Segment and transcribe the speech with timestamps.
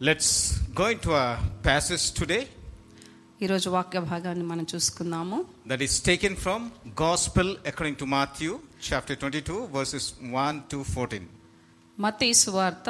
[0.00, 2.42] Let's go into our passage today
[3.40, 5.38] ఈరోజు వాక్య భాగాన్ని మనం చూసుకుందాము
[5.70, 6.60] that is taken from
[7.02, 8.52] Gospel according to Matthew
[8.88, 10.04] chapter 22 verses
[10.42, 11.20] 1 to 14.
[11.98, 12.88] మత్తయి సువార్త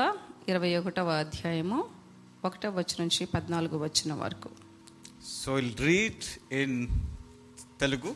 [0.53, 1.79] ఇరవై ఒకటవ అధ్యాయము
[2.49, 4.51] ఒకటవ వచ్చిన నుంచి పద్నాలుగు వచ్చిన వరకు
[5.39, 6.21] So we'll read
[6.61, 6.73] in
[7.83, 8.13] Telugu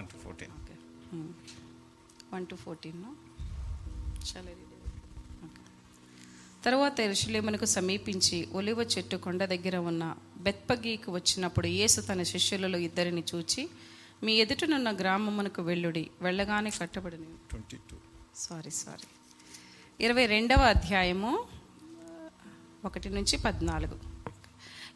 [0.00, 0.52] 1 to 14.
[2.32, 3.02] One to fourteen
[6.64, 13.68] తరువాత ఎరుషులేమునకు సమీపించి ఒలివ చెట్టు కొండ దగ్గర ఉన్న బెత్పగీకి వచ్చినప్పుడు యేసు తన శిష్యులలో ఇద్దరిని చూచి
[14.22, 17.96] మీ ఎదుటనున్న గ్రామమునకు వెళ్ళుడి వెళ్ళగానే కట్టబడిన 22.
[18.36, 19.08] సారీ సారీ
[20.00, 21.46] ఇరవై రెండవ అధ్యాయము
[22.84, 23.98] ఒకటి నుంచి పద్నాలుగు.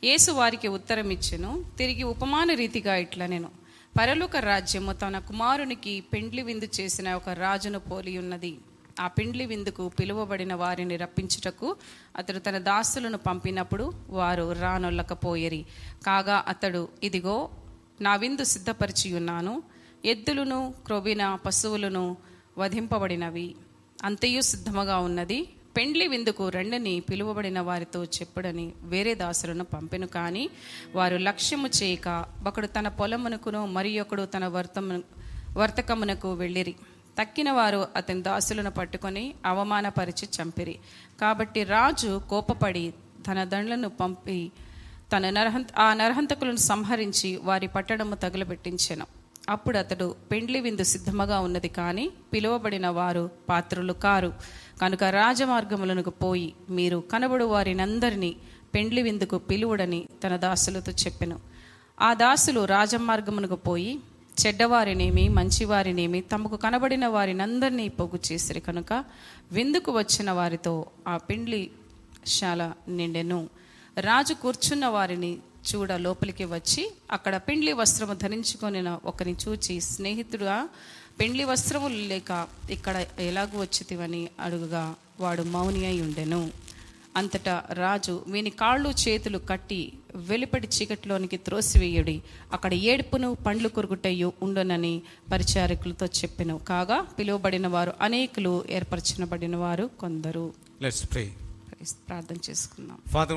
[0.05, 3.51] యేసు వారికి ఉత్తరం ఇచ్చెను తిరిగి ఉపమాన రీతిగా ఇట్లా నేను.
[3.99, 8.59] పరలోక రాజ్యము తన కుమారునికి పెండ్లి విందు చేసిన ఒక రాజును పోలి ఉన్నది
[9.01, 11.77] ఆ పెండ్లి విందుకు పిలువబడిన వారిని రప్పించుటకు
[12.17, 15.67] అతడు తన దాసులను పంపినప్పుడు వారు రానొల్లకపోయేరి.
[16.07, 17.51] కాగా అతడు ఇదిగో
[18.01, 19.63] నా విందు సిద్ధపరిచి ఉన్నాను
[20.05, 22.17] ఎద్దులను క్రొబిన పశువులను
[22.59, 23.55] వధింపబడినవి
[24.05, 25.49] అంతయు సిద్ధముగా ఉన్నది.
[25.77, 30.51] పెండ్లి విందుకు రెండని పిలువబడిన వారితో చెప్పుడని వేరే దాసులను పంపెను కానీ
[30.95, 35.03] వారు లక్ష్యము చేయక ఒకడు తన పొలమునకును మరి ఒకడు తన వర్తము
[35.57, 36.75] వర్తకమునకు వెళ్ళిరి.
[37.21, 40.79] తక్కిన వారు అతని దాసులను పట్టుకొని అవమానపరిచి చంపిరి.
[41.21, 42.95] కాబట్టి రాజు కోపపడి
[43.27, 44.53] తన దండ్లను పంపి
[45.17, 49.07] తన నరహంత ఆ నరహంతకులను సంహరించి వారి పట్టడము తగులబెట్టించెను.
[49.49, 54.33] అప్పుడు అతడు పెండ్లి విందు సిద్ధముగా ఉన్నది కానీ పిలువబడిన వారు పాత్రులు కారు.
[54.83, 58.37] కనుక రాజమార్గములకు పోయి మీరు కనబడు వారినందరినీ
[58.75, 61.41] పెండ్లి విందుకు పిలువుడని తన దాసులతో చెప్పెను.
[62.01, 64.01] ఆ దాసులు రాజమార్గమునకు పోయి
[64.41, 69.05] చెడ్డవారినేమి మంచివారినేమి తమకు కనబడిన వారినందరినీ పోగు చేసిరి కనుక
[69.53, 71.71] విందుకు వచ్చిన వారితో ఆ పిండ్లి
[72.27, 73.51] శాల నిండెను.
[74.01, 75.39] రాజు కూర్చున్న వారిని
[75.69, 80.69] చూడ లోపలికి వచ్చి అక్కడ పెండ్లి వస్త్రము ధరించుకొనిన ఒకరిని చూచి స్నేహితుడుగా
[81.21, 86.51] పెండ్లి వస్త్రములు లేక ఇక్కడ ఎలాగూ వచ్చితివని అడుగుగా వాడు మౌని అయి ఉండెను.
[87.17, 92.23] అంతటా రాజు వీని కాళ్ళు చేతులు కట్టి వెలుపడి చీకటిలోనికి త్రోసివేయుడి.
[92.53, 95.03] అక్కడ ఏడుపును పండ్లు కొరుకుటయ్యు ఉండనని
[95.33, 96.59] పరిచారకులతో చెప్పెను.
[96.59, 100.53] కాగా పిలువబడిన వారు అనేకులు ఏర్పరచనబడిన వారు కొందరు
[100.83, 101.15] లెట్స్
[102.09, 102.99] ప్రార్థన చేసుకుందాం.
[103.09, 103.37] ఫాదర్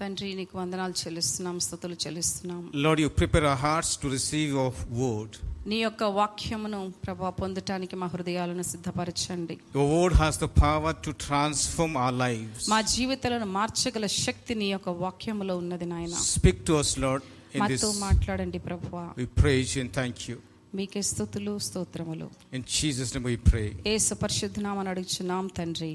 [0.00, 2.72] తండ్రి నీకు వందనాలు చెల్లిస్తున్నాం స్థుతులు చెల్లిస్తున్నాం.
[2.74, 8.06] Lord you prepare our hearts to receive your word నీ యొక్క వాక్యమును ప్రభా పొందటానికి మా
[8.14, 9.54] హృదయాలను సిద్ధపరచండి.
[9.76, 14.88] Your word has the power to transform our lives మా జీవితాలను మార్చగల శక్తి నీ యొక్క
[15.04, 16.14] వాక్యములో ఉన్నది నాయన.
[16.32, 17.24] స్పీక్ టు us లార్డ్
[17.62, 19.04] మాతో మాట్లాడండి ప్రభువా.
[19.20, 20.36] వి ప్రైజ్ అండ్ థాంక్యూ
[20.74, 22.28] మీకే స్తుతులు స్తోత్రములు.
[22.56, 25.92] In Jesus name we pray యేసు పరిశుద్ధ నామమున అడుగుచున్నాం తండ్రి.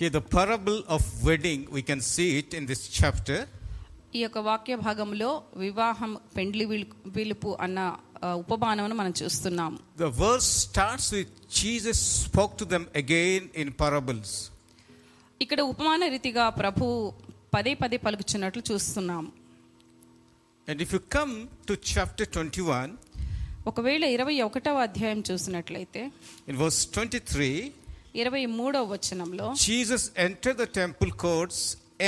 [0.00, 3.44] Here the parable of wedding we can see it in this chapter
[4.18, 6.64] ఈ యొక్క వాక్య భాగంలో వివాహం పెండ్లి
[7.16, 7.80] పిలుపు అన్న
[8.43, 9.71] ఉపమానమును మనం చూస్తున్నాం
[10.05, 14.29] The verse starts with Jesus spoke to them again in parables.
[15.41, 16.85] ఇక్కడ ఉపమాన రీతిగా ప్రభు
[17.55, 19.25] పదే పదే పలుకుచున్నట్లు చూస్తున్నాం
[20.67, 21.33] And if you come
[21.67, 22.87] to chapter 21,
[23.69, 26.01] ఒకవేళ ఇరవై ఒకటవ అధ్యాయం చూసినట్లయితే
[26.49, 27.51] in verse 23,
[28.21, 31.59] ఇరవై మూడవ వచనంలో Jesus entered the temple courts,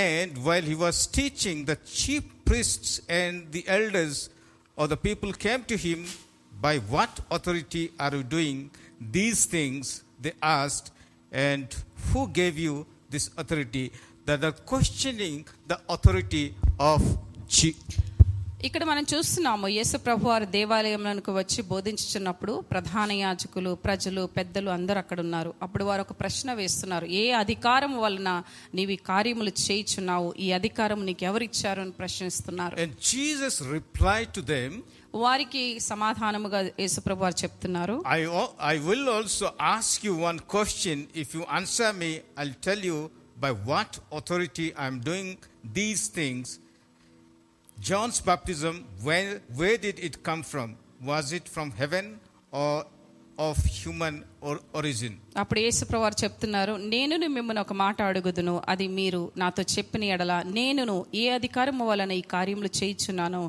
[0.09, 4.17] and while he was teaching, the chief priests and the elders
[4.76, 6.06] of the people came to him.
[6.60, 8.70] By what authority are you doing
[9.00, 10.02] these things?
[10.20, 10.92] They asked,
[11.32, 11.74] and
[12.12, 13.92] who gave you this authority?
[14.24, 17.02] That are questioning the authority of
[17.46, 17.76] Je-
[18.66, 25.18] ఇక్కడ మనం చూస్తున్నాము యేసు ప్రభు వారు దేవాలయంలోనికి వచ్చి బోధించుచున్నప్పుడు ప్రధాన యాజకులు ప్రజలు పెద్దలు అందరూ అక్కడ
[25.26, 28.30] ఉన్నారు అప్పుడు వారు ఒక ప్రశ్న వేస్తున్నారు ఏ అధికారం వలన
[28.78, 34.70] నీవు కార్యములు చేయుచున్నావు ఈ అధికారం నీకు ఎవరు ఇచ్చారు అని ప్రశ్నిస్తున్నారు And Jesus replied to them,
[35.24, 39.46] వారికి సమాధానముగా యేసు ప్రభు వారు చెప్తున్నారు I, al- I will also
[39.76, 40.98] ask you one question.
[41.24, 42.10] If you answer me,
[42.40, 42.98] I'll tell you
[43.38, 45.30] by what authority I'm doing
[45.74, 46.46] these things.
[47.77, 50.69] John's baptism, where, where did it come from?
[51.01, 52.05] Was it from heaven
[52.53, 52.85] or
[53.39, 55.13] of human or origin?
[55.41, 60.33] అప్పుడు యేసు ప్రభు వారు చెప్తున్నారు నేను మిమ్మల్ని ఒక మాట అడుగుదును అది మీరు నాతో చెప్పిన ఎడల
[60.57, 63.41] నేనును ఏ అధికారము వలన ఈ కార్యములు చేయుచున్నానో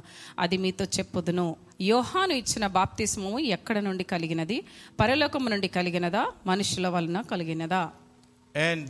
[0.45, 1.47] అది మీతో చెప్పుదును
[1.89, 4.59] యోహాను ఇచ్చిన బాప్తిస్మము ఎక్కడ నుండి కలిగినది
[5.03, 6.23] పరలోకము నుండి కలిగినదా
[6.53, 7.83] మనుషుల వలన కలిగినదా
[8.55, 8.87] And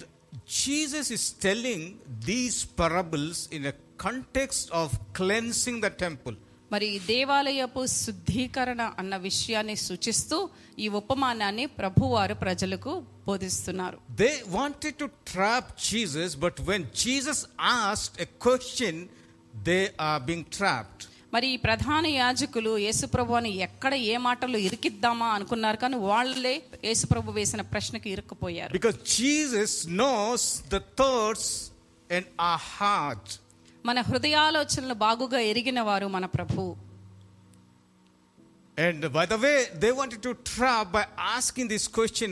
[0.61, 1.81] Jesus is telling
[2.29, 6.36] these parables in a context of cleansing the temple
[6.72, 10.50] మరి దేవాలయపు శుద్ధీకరణ అన్న విషయాన్ని సూచిస్తూ
[10.80, 13.98] ఈ ఉపమానాన్ని ప్రభువారు ప్రజలకు బోధిస్తున్నారు.
[14.12, 19.08] They wanted to trap Jesus but when Jesus asked a question
[19.56, 21.04] they are being trapped
[21.34, 28.10] మరి ఈ ప్రధాన యాజకులు యేసుప్రభుని ఎక్కడ ఏ మాటలు ఇరికిద్దామా అనుకున్నారు కానీ వాళ్ళే యేసుప్రభు వేసిన ప్రశ్నకి
[28.10, 28.72] ఇరుక్కుపోయారు.
[28.72, 31.72] Because Jesus knows the thoughts
[32.12, 33.45] and uh heart
[33.85, 36.63] మన హృదయాలోచనలు బాగుగా ఎరిగిన వారు మన ప్రభు
[38.79, 41.03] And by the way, they wanted to trap by
[41.37, 42.31] asking this question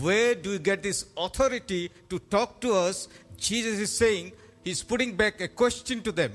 [0.00, 1.80] where do you get this authority
[2.10, 2.96] to talk to us?
[3.38, 4.26] Jesus is saying,
[4.64, 6.32] He's putting back a question to them.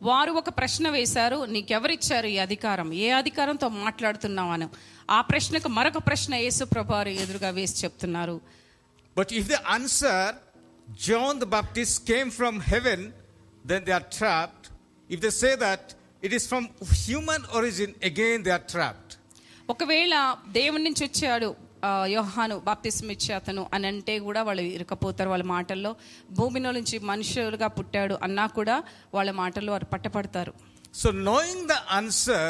[0.00, 4.66] వారు ఒక ప్రశ్న వేశారు నీకెవరిచ్చారు ఈ అధికారం ఏ అధికారంతో మాట్లాడుతున్నావను
[5.08, 8.36] ఆ ప్రశ్నకు మరొక ప్రశ్న యేసుప్రభు వారు ఎదురుగా వేసి చెప్తున్నారు
[9.16, 10.16] But if they answer,
[11.06, 13.00] John the Baptist came from heaven,
[13.64, 14.64] then they are trapped.
[15.10, 15.82] If they say that
[16.22, 16.64] it is from
[17.00, 19.10] human origin, again they are trapped.
[19.68, 20.14] ఒకవేళ
[20.58, 21.48] దేవుని నుంచి వచ్చాడు
[21.82, 25.90] ఆ, యోహాను బాప్తిస్మ ఇచ్చే అతను అని అంటే కూడా వాళ్ళు ఇరకపోతారు వాళ్ళ మాటల్లో
[26.38, 28.76] భూమిలో నుంచి మనుషులుగా పుట్టాడు అన్నా కూడా
[29.16, 30.52] వాళ్ళ మాటల్లో వారు పట్టపడతారు
[30.94, 32.44] So, knowing the answer,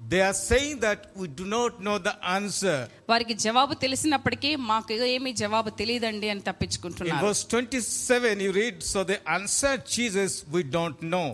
[0.00, 2.78] they are saying that we do not know the answer.
[3.12, 9.00] వారికి జవాబు తెలిసినప్పటికీ మాకు ఏమీ జవాబు తెలియదండి అని In తప్పించుకుంటున్నారు verse 27, you read, So
[9.04, 11.28] they answered Jesus, We don't know.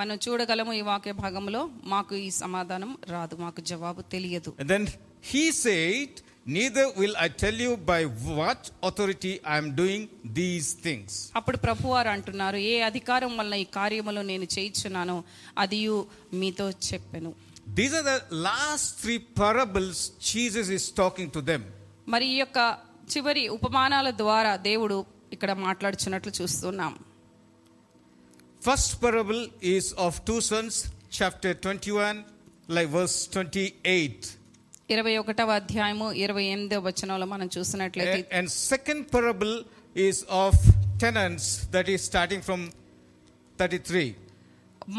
[0.00, 1.60] మనం చూడగలము ఈ వాక్య భాగంలో
[1.92, 4.84] మాకు ఈ సమాధానం రాదు మాకు జవాబు తెలియదు And then
[5.30, 6.10] he said,
[6.56, 7.98] Neither will I tell you by
[8.30, 10.02] what authority I am doing
[10.38, 11.10] these things.
[11.38, 15.16] అప్పుడు ప్రభువారు అంటున్నారు ఏ అధికారం వల్ల ఈ కార్యములు నేను చేయించున్నానో
[15.64, 15.80] అది
[16.42, 17.32] మీతో చెప్పెను
[17.74, 18.18] These are the
[18.48, 19.96] last three parables
[20.30, 21.62] Jesus is talking to them.
[22.06, 22.58] మరి ఈ యొక్క
[23.14, 24.98] చివరి ఉపమానాల ద్వారా దేవుడు
[25.36, 26.92] ఇక్కడ మాట్లాడుచున్నట్లు చూస్తున్నాం
[28.62, 29.42] First parable
[29.74, 30.74] is of two sons,
[31.10, 32.16] chapter 21,
[32.68, 34.26] like verse 28.
[34.88, 39.54] ఇరవై ఒకటవ అధ్యాయము ఇరవై ఎనిమిదవ వచనంలో మనం చూసినట్లయితే And, and second parable
[40.08, 40.54] is of
[40.98, 42.60] tenants, that is starting from
[43.58, 44.04] 33.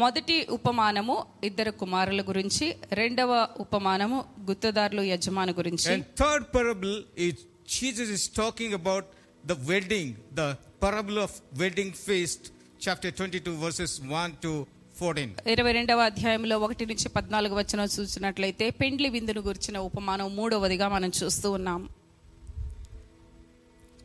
[0.00, 1.14] మొదటి ఉపమానము
[1.48, 2.66] ఇద్దరు కుమారుల గురించి
[3.00, 3.32] రెండవ
[3.64, 4.18] ఉపమానము
[4.50, 6.94] గుత్తదారులు యజమాని గురించి And third parable
[7.26, 7.34] is
[7.76, 9.04] Jesus is talking about
[9.44, 10.08] the wedding,
[10.40, 10.48] the
[10.80, 11.32] parable of
[11.62, 12.42] wedding feast,
[12.80, 14.52] chapter 22, verses 1 to
[14.96, 15.26] 14.
[15.54, 21.50] ఇరవై రెండవ అధ్యాయంలో ఒకటి నుంచి పద్నాలుగు వచనం చూసినట్లయితే పెండ్లి విందును గురించిన ఉపమానం మూడవదిగా మనం చూస్తూ
[21.58, 21.82] ఉన్నాం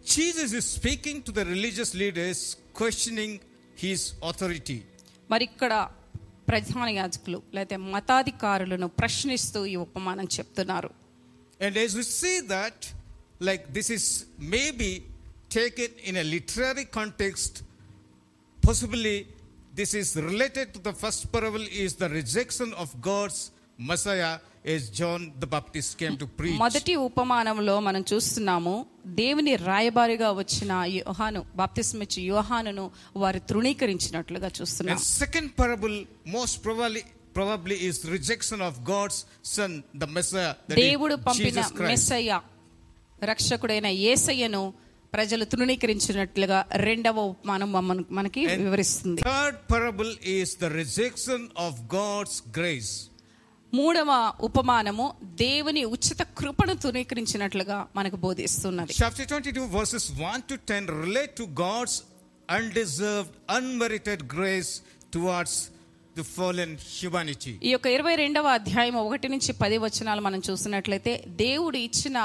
[0.06, 2.39] Jesus is speaking to the religious leaders,
[2.74, 3.31] questioning
[3.77, 4.77] his authority.
[5.32, 5.73] మరి ఇక్కడ
[6.49, 10.90] ప్రధాన యాజకులు లేకపోతే మతాధికారులను ప్రశ్నిస్తూ ఈ ఉపమానం చెప్తున్నారు.
[11.61, 12.84] And as you see that
[13.49, 14.08] like this is
[14.55, 14.90] maybe
[15.56, 17.58] taken in a literary context
[18.62, 19.17] possibly
[19.75, 23.43] this is related to the first parable is the rejection of God's
[23.90, 24.32] Messiah
[24.65, 26.57] as John the Baptist came to preach.
[26.57, 28.74] మొదటి ఉపమానంలో మనం చూస్తున్నాము
[29.19, 32.85] దేవుని రాయబారిగా వచ్చిన యోహాను బాప్తిస్మిచ్చి యోహానును
[33.15, 35.95] వారు తృణీకరించినట్లుగా చూస్తున్నాం And second parable
[36.38, 37.03] most probably
[37.33, 39.18] probably is rejection of God's
[39.56, 41.89] Son, the Messiah, that is దేవుడు పంపిన Jesus Christ.
[41.91, 42.39] మెస్సయ్య
[43.24, 44.62] రక్షకుడైన యేసయ్యను
[45.13, 52.35] ప్రజలు తృణీకరించినట్లుగా రెండవ ఉపమానం మమ్మను- మనకి And వివరిస్తుంది Third parable is the rejection of God's
[52.51, 52.91] grace.
[53.72, 54.10] మూడవ
[54.46, 55.04] ఉపమానము
[55.42, 58.92] దేవుని ఉచిత కృపను తునీకరించినట్లుగా మనకు బోధిస్తున్నది.
[59.00, 61.96] Chapter 22 verses 1 to 10 relate to God's
[62.48, 64.73] undeserved unmerited grace
[65.14, 65.58] towards
[66.16, 72.18] the fallen humanity ఈ యొక్క 22వ అధ్యాయం 1 నుంచి 10 వచనాలు మనం చూసినట్లయితే దేవుడు ఇచ్చిన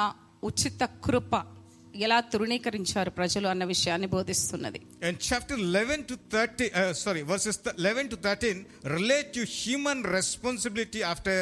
[0.50, 1.34] ఉచిత కృప
[2.01, 7.77] ఎలా తృణీకరించారు ప్రజలు అన్న విషయాన్ని బోధిస్తున్నది And chapter 11 to 30, uh, sorry, verses th-
[7.79, 8.61] 11 to 13
[8.97, 11.37] relate to human responsibility after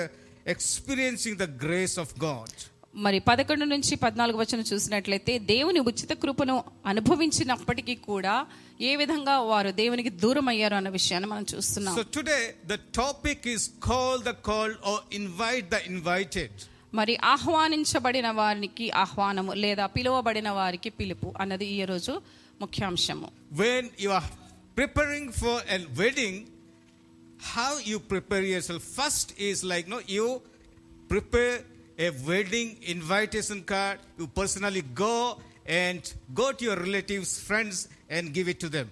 [0.55, 2.51] experiencing the grace of God.
[2.97, 6.57] మరి పదకొండు నుంచి పద్నాలుగు వచనం చూసినట్లయితే దేవుని ఉచిత కృపను
[6.91, 8.33] అనుభవించినప్పటికీ కూడా
[8.81, 13.63] ఏ విధంగా వారు దేవునికి దూరం అయ్యారు అన్న విషయాన్ని మనం చూస్తున్నాం So today the topic is
[13.89, 16.53] call the called or invite the invited.
[16.99, 22.15] మరి ఆహ్వానించబడిన వారికి ఆహ్వానము లేదా పిలువబడిన వారికి పిలుపు అన్నది ఈ రోజు
[22.63, 23.29] ముఖ్యాంశము
[23.63, 24.27] When you are
[24.81, 26.35] preparing for a wedding,
[27.55, 28.83] how you prepare yourself?
[28.99, 30.27] First is like no, you
[31.13, 31.55] prepare
[31.99, 33.99] a wedding invitation card.
[34.21, 35.17] You personally go
[35.83, 36.03] and
[36.41, 37.77] go to your relatives, friends,
[38.11, 38.87] and give it to them.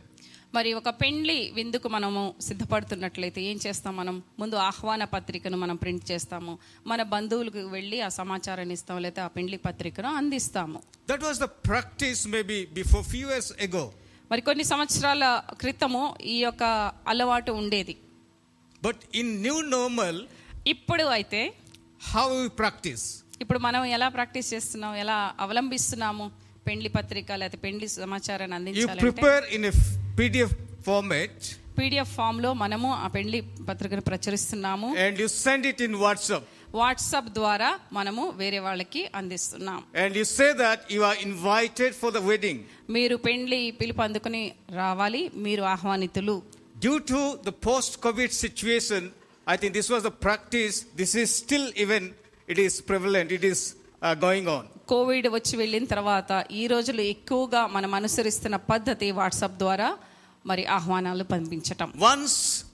[0.55, 4.23] మరి ఒక పెండ్లి విందుకు మనము సిద్ధపడుతున్నట్లయితే ఏం చేస్తాం మనం?
[4.39, 6.59] ముందు ఆహ్వాన పత్రికను మనం ప్రింట్ చేస్తాము.
[6.87, 10.81] మన బంధువులకు వెళ్ళి ఆ సమాచారాన్ని ఇస్తాం లేదా ఆ పెండ్లి పత్రికను అందిస్తాము.
[11.07, 13.93] That was the practice maybe before few years ago.
[14.31, 15.23] మరి కొన్ని సంవత్సరాల
[15.59, 16.63] క్రితము ఈ యొక్క
[17.07, 17.97] అలవాటు ఉండేది.
[18.83, 20.15] But in new normal,
[20.67, 21.53] ఇప్పుడు అయితే
[22.13, 23.23] how we practice?
[23.41, 24.95] ఇప్పుడు మనం ఎలా ప్రాక్టీస్ చేస్తున్నాం?
[24.95, 26.31] ఎలా అవలంబిస్తున్నాము?
[26.67, 29.05] పెండ్లి పత్రిక లేకపోతే పెండ్లి సమాచారాన్ని You అందించాలంటే?
[29.07, 29.43] prepare
[30.12, 30.52] in a f- PDF
[30.88, 31.36] format
[31.78, 36.44] PDF form లో మనము ఆ పెండ్లి పత్రికను ప్రచురిస్తున్నాము and you send it in WhatsApp.
[36.74, 42.22] WhatsApp ద్వారా మనము వేరే వాళ్ళకి అందిస్తున్నాం And you say that you are invited for the
[42.30, 42.58] wedding.
[42.96, 44.42] మీరు పెండ్లి పిలుపు అందుకుని
[44.82, 46.36] రావాలి మీరు ఆహ్వానితులు
[46.86, 49.02] Due to the post COVID situation,
[49.46, 50.76] I think this was the practice.
[51.00, 52.02] This is still even,
[52.48, 53.60] it is prevalent, it is
[54.02, 54.64] uh, going on.
[54.87, 59.97] COVID వచ్చి వెళ్ళిన తర్వాత ఈ రోజులు ఎక్కువగా మనం అనుసరిస్తున్న పద్ధతి వాట్సాప్ ద్వారా
[60.45, 61.93] మరి ఆహ్వానాలు పంపించటం.
[61.97, 62.65] Once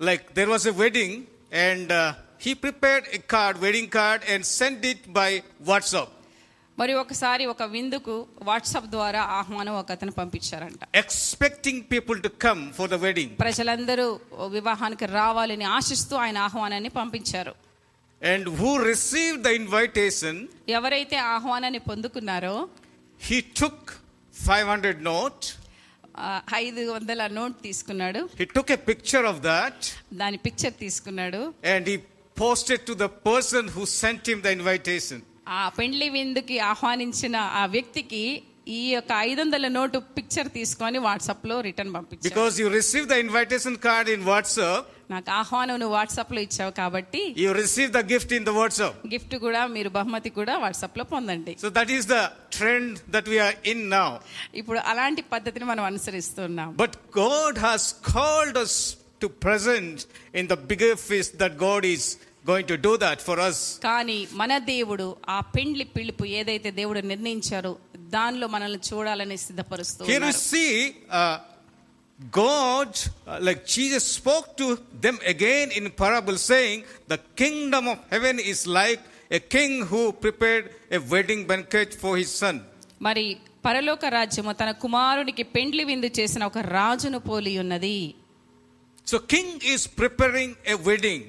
[0.00, 1.16] like there was a wedding
[1.54, 1.92] and
[2.40, 6.12] he prepared a card wedding card and send it by WhatsApp
[6.78, 10.80] మరి ఒకసారి ఒక విందుకు వాట్సాప్ ద్వారా ఆహ్వానం ఒక అతను పంపించారంట.
[10.94, 17.65] Expecting people to come for the wedding ప్రజలందరూ వివాహానికి రావాలని ఆశిస్తూ ఆయన ఆహ్వానాన్ని పంపించారు.
[18.22, 20.40] And who receive the invitation
[20.78, 22.56] ఎవరైతే ఆహ్వానాన్ని పొందుకున్నారో
[23.20, 23.90] he took
[24.34, 25.44] five hundred note
[26.58, 28.20] ఐదు వందల నోట్ తీసుకున్నాడు.
[28.38, 29.86] He took a picture of that
[30.22, 31.40] దాని పిక్చర్ తీసుకున్నాడు.
[31.74, 31.96] And he
[32.36, 35.22] posted to the person who sent him the invitation
[35.58, 38.22] ఆ పెండ్లి విందుకి ఆహ్వానించిన ఆ వ్యక్తికి
[38.76, 43.76] ఈ యొక్క ఐదు వందల నోటు పిక్చర్ తీసుకొని వాట్సాప్లో రిటర్న్ పంపించారు because you receive the invitation
[43.86, 48.54] card in WhatsApp నాకు ఆహ్వానం నువ్వు వాట్సాప్లో ఇచ్చావు కాబట్టి you receive the gift in the
[48.58, 51.54] WhatsApp gift కూడా మీరు బహుమతి కూడా వాట్సాప్లో పొందండి.
[51.64, 52.18] So that is the
[52.58, 54.06] trend that we are in now
[54.54, 56.70] ఇప్పుడు అలాంటి పద్ధతిని మనం అనుసరిస్తున్నాం.
[56.82, 58.76] But God has called us
[59.20, 60.00] to present
[60.40, 62.08] in the bigger feast that God is
[62.50, 67.72] going to do that for us కానీ మన దేవుడు ఆ పెండ్లి పిలుపు ఏదైతే దేవుడు నిర్ణయించారో
[68.16, 70.64] దానిలో మనల్ని చూడాలని సిద్ధపరుస్తూ here you see
[72.15, 77.87] see uh, God, uh, like Jesus spoke to them again in parable, saying, The kingdom
[77.87, 78.99] of heaven is like
[79.31, 82.57] a king who prepared a wedding banquet for his son.
[83.01, 83.25] మరి
[83.63, 88.15] పరలోక రాజ్యము తన కుమారునికి పెండ్లి విందు చేసిన ఒక రాజును పోలి ఉన్నది
[89.07, 91.21] So, king is preparing a wedding.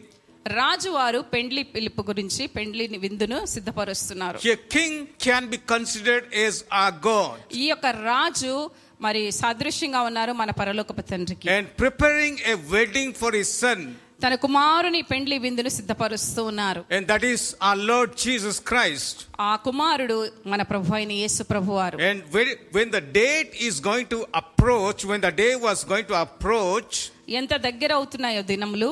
[0.47, 7.37] రాజువారు పెండ్లి పిలుపు గురించి పెండ్లి విందును సిద్ధపరుస్తున్నారు Here, king can be considered as our God.
[7.63, 8.55] ఈ యొక్క రాజు
[9.01, 13.79] మరి సాదృశ్యంగా ఉన్నారు మన పరలోకపు తండ్రికి And preparing a wedding for his son.
[14.25, 19.17] తన కుమారుని పెండ్లి విందును సిద్ధపరుస్తూ ఉన్నారు And that is our Lord Jesus Christ.
[19.49, 20.17] ఆ కుమారుడు
[20.53, 25.23] మన ప్రభు అయిన యేసు ప్రభువారు And when, when the date is going to approach, when
[25.29, 26.93] the day was going to approach,
[27.41, 28.91] ఎంత దగ్గర అవుతున్నాయో దినములు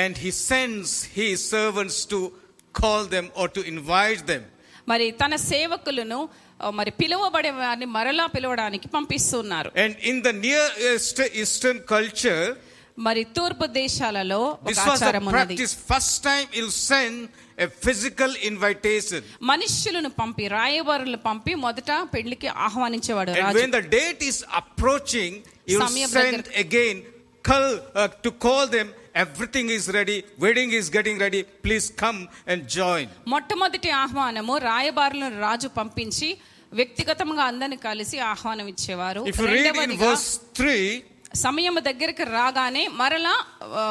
[0.00, 2.18] and he sends his servants to
[2.74, 4.42] call them or to invite them.
[4.88, 9.69] మరి తన సేవకులను ఆ, మరి పిలువబడే వారిని మరలా పిలవడానికి పంపిస్తున్నారు.
[9.75, 10.71] And in the near
[11.43, 12.43] eastern culture
[12.97, 14.39] మరి తూర్పు దేశాలలో
[15.31, 17.21] practice first time will send
[17.85, 25.33] physical invitation మనుష్యులను పంపి రాయబారులు పంపి మొదట పెళ్ళికి ఆహ్వానించేవాడు when the date is approaching
[25.67, 26.97] you send again
[27.45, 34.57] call, uh, everything is ready wedding is getting ready please come and join మొట్టమొదటి ఆహ్వానము
[34.57, 36.29] రాయబారులను రాజు పంపించి
[36.72, 40.78] వ్యక్తిగతంగా అందరిని కలిసి ఆహ్వానం ఇచ్చేవారు If you read in రెండవదిగా verse 3,
[41.44, 43.34] సమయం దగ్గరికి రాగానే మరలా
[43.74, 43.84] ఆ,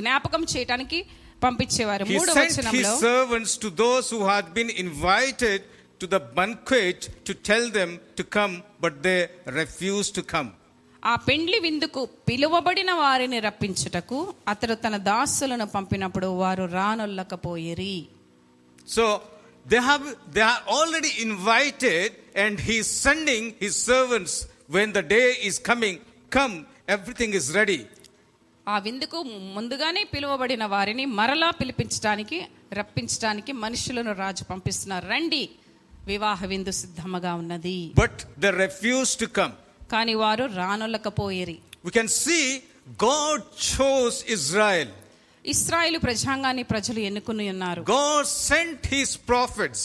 [0.00, 0.98] జ్ఞాపకం చేయటానికి
[1.42, 5.60] పంపించేవారు he మూడవ sent his వచనంలో servants to those who had been invited
[6.00, 9.20] to the banquet to tell them to come, but they
[9.60, 10.50] refused to come.
[11.02, 17.94] ఆ పెండ్లి విందుకు పిలువబడిన వారిని రప్పించుటకు అతడు తన దాసులను పంపినప్పుడు వారు రానొల్లకపోయిరి
[18.88, 19.04] So
[19.66, 24.34] they have they are already invited, and he is sending his servants
[24.68, 25.96] when the day is coming.
[26.32, 26.54] Come,
[26.96, 27.80] everything is ready.
[28.66, 29.18] ఆ విందుకు
[29.56, 32.38] ముందుగానే పిలువబడిన వారిని మరలా పిలిపించడానికి
[32.78, 35.42] రప్పించడానికి మనుషులను రాజు పంపిస్తున్నారు రండి
[36.06, 39.54] వివాహ విందు సిద్ధముగా ఉన్నది But they refused to come.
[39.94, 42.44] కానీ వారు రానొల్లకపోయేరి We can see
[43.08, 43.40] God
[43.70, 44.88] chose Israel.
[45.45, 49.81] ఇస్రాయేలు ప్రజాంగాన్ని ప్రజలు ఎన్నుకుని ఉన్నారు God sent his prophets.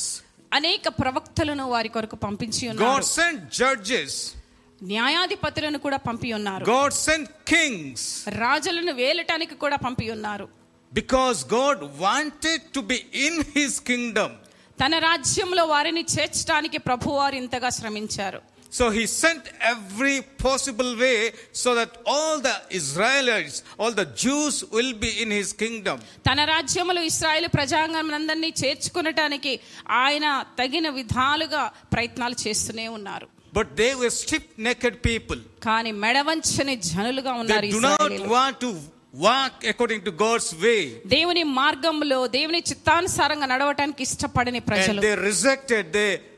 [0.53, 4.13] అనేక ప్రవక్తలను వారి కొరకు పంపించి God ఉన్నారు sent judges.
[4.83, 8.03] న్యాయాధిపతులను కూడా పంపి ఉన్నారు God sent kings.
[8.43, 10.47] రాజులను వేలటానికి కూడా పంపి ఉన్నారు
[10.93, 14.31] Because God wanted to be in his kingdom.
[14.79, 18.41] తన రాజ్యంలో వారిని చేర్చడానికి ప్రభువారు ఇంతగా శ్రమించారు
[18.72, 20.16] So he sent every
[20.46, 21.18] possible way
[21.54, 25.98] so that all the Israelites, all the Jews will be in his kingdom.
[26.28, 29.54] తన రాజ్యములో ఇస్రాయేల్ ప్రజాంగం అందరినీ చేర్చుకునటానికి
[30.04, 30.26] ఆయన
[30.62, 31.64] తగిన విధాలుగా
[31.96, 35.40] ప్రయత్నాలు చేస్తూనే ఉన్నారు But they were stiff necked people.
[35.68, 38.32] కానీ మెడవంచని జనులుగా ఉన్నారు They do not ఇశ్రాయేలీయులు.
[38.38, 38.72] want to
[39.28, 40.82] walk according to God's way.
[41.16, 46.30] దేవుని మార్గంలో దేవుని చిత్తానుసారంగా నడవటానికి ఇష్టపడని And ప్రజలు they rejected, they uh,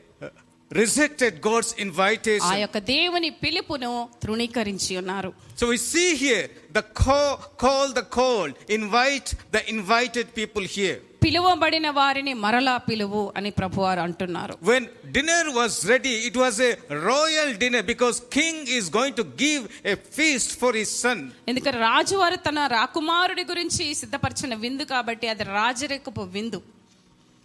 [0.70, 2.52] rejected God's ఆ invitation.
[2.64, 3.90] యొక్క దేవుని పిలుపును
[4.22, 5.30] తృణీకరించి ఉన్నారు
[5.60, 6.44] So we see here
[6.78, 7.32] the call,
[7.64, 10.96] call the called, invite the invited people here.
[11.24, 14.82] పిలువబడిన వారిని మరలా పిలువు అని ప్రభువారు అంటున్నారు When
[15.16, 16.72] dinner was ready, it was a
[17.10, 21.18] royal dinner because king is going to give a feast for his son.
[21.50, 26.60] ఎందుకంటే రాజువారు తన రాకుమారుడి గురించి సిద్ధపరిచిన విందు కాబట్టి అది రాజరికపు విందు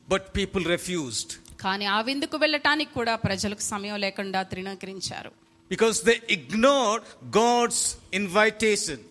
[0.08, 1.30] But people refused
[1.61, 5.31] కానీ ఆ విందుకు వెళ్ళటానికి కూడా ప్రజలకు సమయం లేకుండా తృణీకరించారు.
[5.71, 7.01] Because they ignore
[7.37, 9.05] God's invitation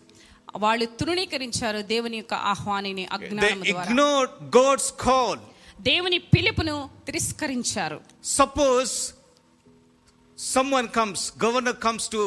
[0.64, 5.40] వాళ్ళు తృణీకరించారు దేవుని యొక్క ఆహ్వానిని అజ్ఞానం ఇగ్నోర్ గాడ్స్ కాల్
[5.80, 6.76] దేవుని పిలుపును
[7.06, 7.98] తిరస్కరించారు.
[8.24, 8.94] Suppose
[10.38, 12.22] someone comes governor comes to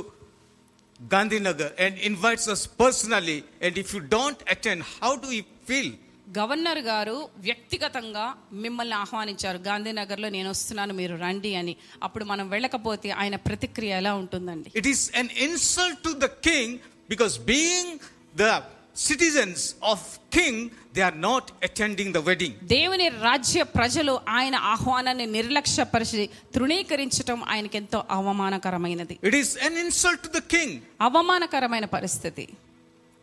[1.14, 5.94] Gandhinagar and invites us personally and if you don't attend how do you feel
[6.38, 9.58] governor గారు వ్యక్తిగతంగా మిమ్మల్ని ఆహ్వానించారు.
[9.58, 11.76] గాంధీనగర్లో నేను వస్తున్నాను మీరు రండి అని.
[12.04, 14.72] అప్పుడు మనం వెళ్ళకపోతే ఆయన ప్రతిక్రియ ఎలా ఉంటుందండి?
[14.76, 18.00] It is an insult to the king because being
[18.38, 18.62] the
[18.98, 26.30] citizens of king they are not attending the wedding దేవుని రాజ్య ప్రజలు ఆయన ఆహ్వానాన్ని నిర్లక్ష్యపరిచి
[26.56, 29.20] తృణీకరించడం ఆయనకి ఎంతో అవమానకరమైనది.
[29.24, 32.48] It is an insult to the king అవమానకరమైన పరిస్థితి.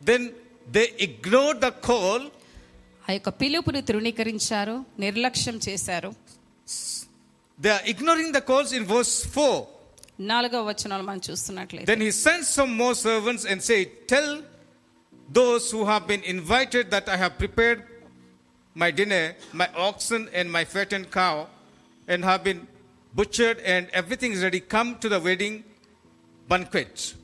[0.03, 0.29] Then
[0.69, 2.27] they ignore the call
[3.07, 6.11] ఆ యొక్క పిలుపుని తృణీకరించారు నిర్లక్ష్యం చేశారు
[7.59, 9.57] they are ignoring the calls in verse 4
[10.33, 13.77] నాలుగవ వచనాలు మనం చూస్తున్నట్లయితే then he sends some more servants and say
[14.13, 14.33] tell
[15.29, 17.83] those who have been invited that I have prepared
[18.77, 19.29] my dinner
[19.63, 21.43] my oxen and my fat and cow
[22.09, 22.65] and have been
[23.13, 24.61] butchered and everything is ready.
[24.75, 25.55] Come to the wedding
[26.49, 27.15] banquet.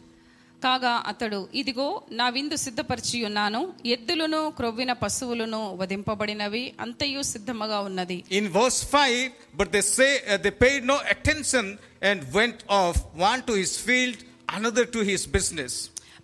[0.61, 1.87] కాగా అతడు ఇదిగో
[2.19, 3.59] నా విందు సిద్ధపరిచి ఉన్నాను
[3.95, 9.27] ఎద్దులను క్రొవ్విన పశువులను వధింపబడినవి అంతయు సిద్ధముగా ఉన్నది In verse 5,
[9.59, 11.67] but they say uh, they paid no attention
[12.01, 14.17] and went off, one to his field,
[14.57, 15.75] another to his business.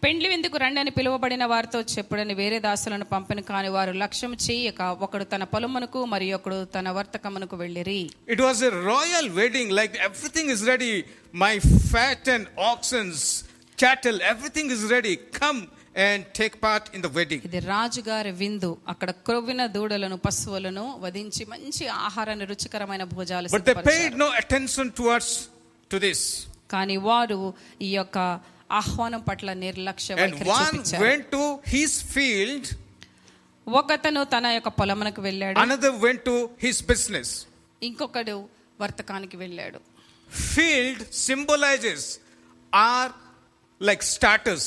[0.03, 5.25] పెండ్లి విందుకు రండి అని పిలువబడిన వారితో చెప్పుడని వేరే దాసులను పంపిన కాని వారు లక్ష్యం చేయక ఒకడు
[5.33, 8.01] తన పొలమునకు మరి ఒకడు తన వర్తకమునకు వెళ్ళిరి
[8.35, 10.93] It was a royal wedding, like everything is ready.
[11.43, 11.53] My
[11.91, 13.19] fat and oxens,
[13.77, 15.13] cattle, everything is ready.
[15.33, 15.59] Come
[15.97, 17.41] and take part in the wedding.
[17.47, 23.83] ఇది రాజుగారి విందు అక్కడ క్రొవ్విన దూడలను పశువులను వధించి మంచి ఆహారాన్ని రుచికరమైన భోజాలు But they paid
[23.83, 24.21] సిద్ధపరిచారు.
[24.23, 25.29] no attention towards
[25.91, 26.21] to this.
[26.73, 27.39] కానీ వారు
[27.87, 28.17] ఈ యొక్క
[28.81, 31.43] ఆహ్వానం పట్ల నిర్లక్ష్య And వైఖరి one చూపించారు went to
[31.75, 32.65] his field,
[33.67, 37.29] ఒకతను తన యొక్క పొలమునకు వెళ్ళాడు another went to his business.
[37.81, 38.37] ఇంకొకడు
[38.79, 39.79] వర్తకానికి వెళ్ళాడు
[40.53, 42.03] Field symbolizes
[42.73, 43.07] our
[43.80, 44.62] like status.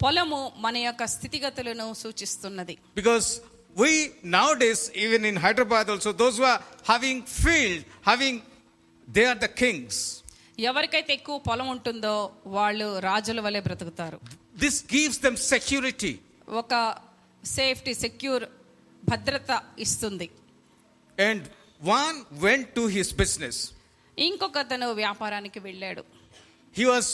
[0.00, 3.26] పొలము మన యొక్క స్థితిగతులను సూచిస్తున్నది Because
[3.76, 3.90] we
[4.36, 8.36] nowadays, even in Hyderabad also, those who are having field, having,
[9.08, 9.94] they are the kings.
[10.68, 12.14] ఎవరికైతే ఎక్కువ పొలం ఉంటుందో
[12.56, 14.18] వాళ్ళు రాజుల వలె బ్రతుకుతారు
[14.64, 16.12] This gives them security.
[16.62, 16.74] ఒక
[17.44, 18.44] సేఫ్టీ సెక్యూర్
[19.02, 19.50] భద్రత
[19.84, 20.28] ఇస్తుంది
[21.18, 21.42] And
[22.00, 22.16] one
[22.46, 23.56] went to his business.
[24.18, 26.02] ఇంకొకతను వ్యాపారానికి వెళ్ళాడు
[26.76, 27.06] He was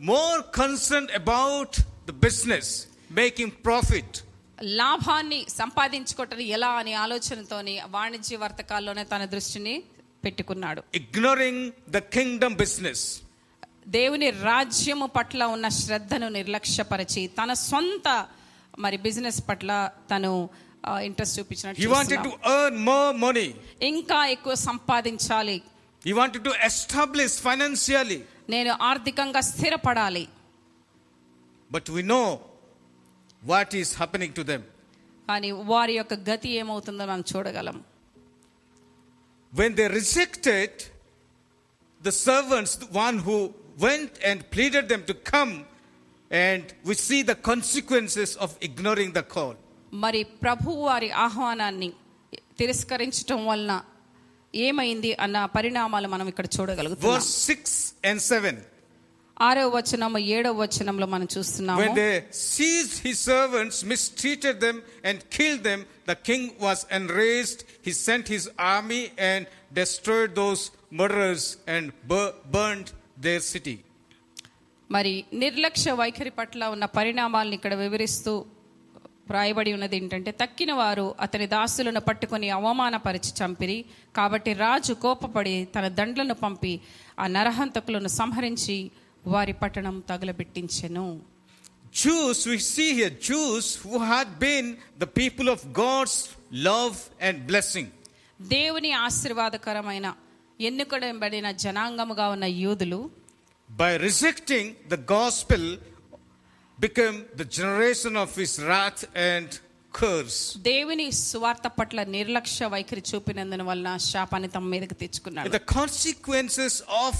[0.00, 4.22] more concern about the business making profit
[4.62, 9.82] లాభాన్ని సంపాదించుకోవటం ఎలా అని ఆలోచనతోని వాణిజ్య వర్తకాల్లోనే తన దృష్టిని
[10.24, 10.82] పెట్టుకున్నాడు.
[10.94, 13.20] ఇగ్నోరింగ్ ద కింగ్డమ్ బిజినెస్
[13.88, 18.26] దేవుని రాజ్యము పట్ల ఉన్న శ్రద్ధను నిర్లక్ష్యపరిచి తన సొంత
[18.78, 20.48] మరి బిజినెస్ పట్ల తను
[21.02, 22.30] ఇంట్రెస్ట్ చూపించినట్టు
[23.18, 25.62] మనీ ఇంకా ఎక్కువ సంపాదించాలి.
[26.06, 28.22] You want to establish financially
[28.53, 30.23] నేను ఆర్థికంగా స్థిరపడాలి
[31.71, 32.25] But we know
[33.43, 34.61] what is happening to them.
[35.29, 37.77] కానీ వారి యొక్క గతి ఏమవుతుందో మనం చూడగలం
[39.53, 40.71] When they rejected
[42.01, 43.37] the servants, the one who
[43.79, 45.53] went and pleaded them to come,
[46.31, 49.53] and we see the consequences of ignoring the call.
[50.03, 51.89] మరి ప్రభు వారి ఆహ్వానాన్ని
[52.59, 53.73] తిరస్కరించటం వలన
[54.66, 57.76] ఏమైంది అన్న పరిణామాలు మనం ఇక్కడ చూడగలుగుతాం Verse 6
[58.10, 58.54] and 7.
[59.40, 62.14] ఆరో వచనము ఏడవ వచనంలో మనం చూస్తున్నాము When they
[62.50, 64.76] seized his servants, mistreated them,
[65.08, 67.58] and killed them, the king was enraged.
[67.86, 69.42] He sent his army and
[69.80, 72.88] destroyed those murderers and bur- burned
[73.18, 73.76] their city.
[74.90, 78.32] మరి నిర్లక్ష్య వైఖరి పట్ల ఉన్న పరిణామాలను ఇక్కడ వివరిస్తూ
[79.29, 83.77] వ్రాయబడి ఉన్నది ఏంటంటే తక్కిన వారు అతని దాసులను పట్టుకొని అవమానపరిచి చంపిరి
[84.15, 86.73] కాబట్టి రాజు కోపపడి తన దండ్లను పంపి
[87.19, 88.77] ఆ నరహంతకులను సంహరించి
[89.25, 91.07] వారి పట్టణం తగలబెట్టించెను
[91.93, 96.13] Jews, we see here, Jews who had been the people of God's
[96.67, 97.87] love and blessing.
[98.39, 100.07] దేవుని ఆశీర్వాదకరమైన
[100.59, 103.01] ఎన్నుకడబడిన జనాంగముగా ఉన్న యూదులు
[103.69, 105.61] by rejecting the gospel
[106.79, 109.49] became the generation of his wrath and
[109.93, 110.37] curse
[110.69, 117.15] దేవుని సువార్త పట్ల నిర్లక్ష్య వైఖరి చూపినందున వలన శాపాన్ని తమ మీదకి and తెచ్చుకున్నాడు the consequences of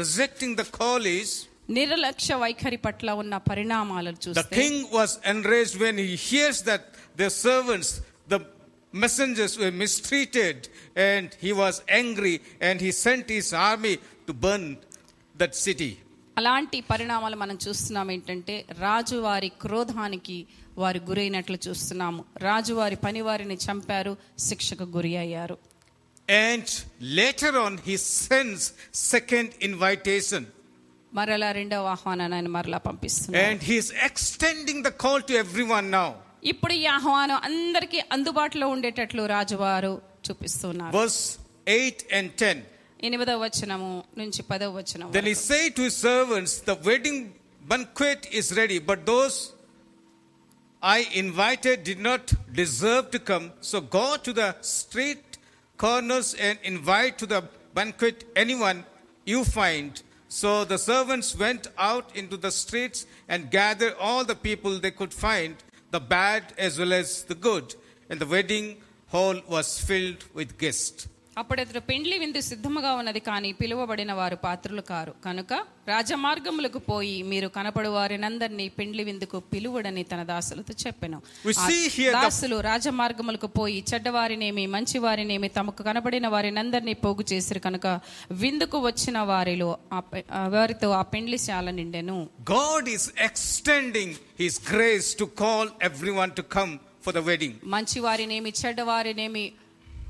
[0.00, 1.30] rejecting the call is
[1.78, 6.82] నిర్లక్ష్య వైఖరి పట్ల ఉన్న పరిణామాలను the చూస్తే king was enraged when he hears that
[7.20, 7.90] their servants
[8.32, 8.40] the
[9.04, 10.58] messengers were mistreated
[11.08, 12.34] and he was angry
[12.66, 13.94] and he sent his army
[14.26, 14.64] to burn
[15.40, 15.92] that city
[16.37, 22.25] అలాంటి పరిణామాలు మనం చూస్తున్నాం ఏంటంటే రాజువారి క్రోధానికి వారు గురైనట్లు చూస్తున్నాము.
[22.37, 25.57] రాజువారి పని వారిని చంపారు శిక్షకు గురి అయ్యారు.
[26.29, 26.67] And
[27.01, 27.95] later on he
[28.27, 28.63] sends
[29.11, 30.45] second invitation.
[31.13, 33.45] మరలా రెండవ ఆహ్వానాన్ని ఆయన మరలా పంపిస్తున్నారు.
[33.45, 36.09] And he is extending the call to everyone now.
[36.43, 40.93] ఇప్పుడు ఈ ఆహ్వానం అందరికీ అందుబాటులో ఉండేటట్లు రాజువారు చూపిస్తున్నారు.
[40.97, 41.21] Verse
[41.67, 42.63] 8 and 10.
[43.06, 43.90] ఎనిమిదవ వచనము
[44.20, 47.18] నుంచి పదవ వచనం Then he said to his servants, The wedding
[47.72, 49.36] banquet is ready, but those
[50.96, 53.46] I invited did not deserve to come.
[53.70, 55.38] So go to the street
[55.82, 57.40] corners and invite to the
[57.78, 58.84] banquet anyone
[59.24, 60.02] you find.
[60.28, 65.14] So the servants went out into the streets and gathered all the people they could
[65.14, 65.54] find,
[65.90, 67.74] the bad as well as the good.
[68.10, 68.66] And the wedding
[69.08, 71.08] hall was filled with guests.
[71.39, 75.13] అప్పుడతడు పెండ్లి విందు సిద్ధముగా ఉన్నది కానీ పిలువబడిన వారు పాత్రులు car.
[75.25, 75.53] కనుక
[75.91, 81.19] రాజమార్గములకు పోయి మీరు కనపడు వారినందరినీ పెండ్లి విందుకు పిలువడని తన దాసులతో చెప్పాను.
[82.17, 87.61] దాసులు రాజమార్గములకు పోయి చెడ్డవారినేమి మంచి వారినేమి తమకు కనబడిన వారినందరినీ పోగు చేసిరు.
[87.67, 87.87] కనుక
[88.43, 89.69] విందుకు వచ్చిన వారిలో
[90.57, 92.19] వారితో ఆ పెండ్లి శాల నిండెను.
[92.51, 96.73] God is extending his grace to call everyone to come
[97.05, 99.45] for the wedding మంచి వారినేమి చెడ్డవారినేమి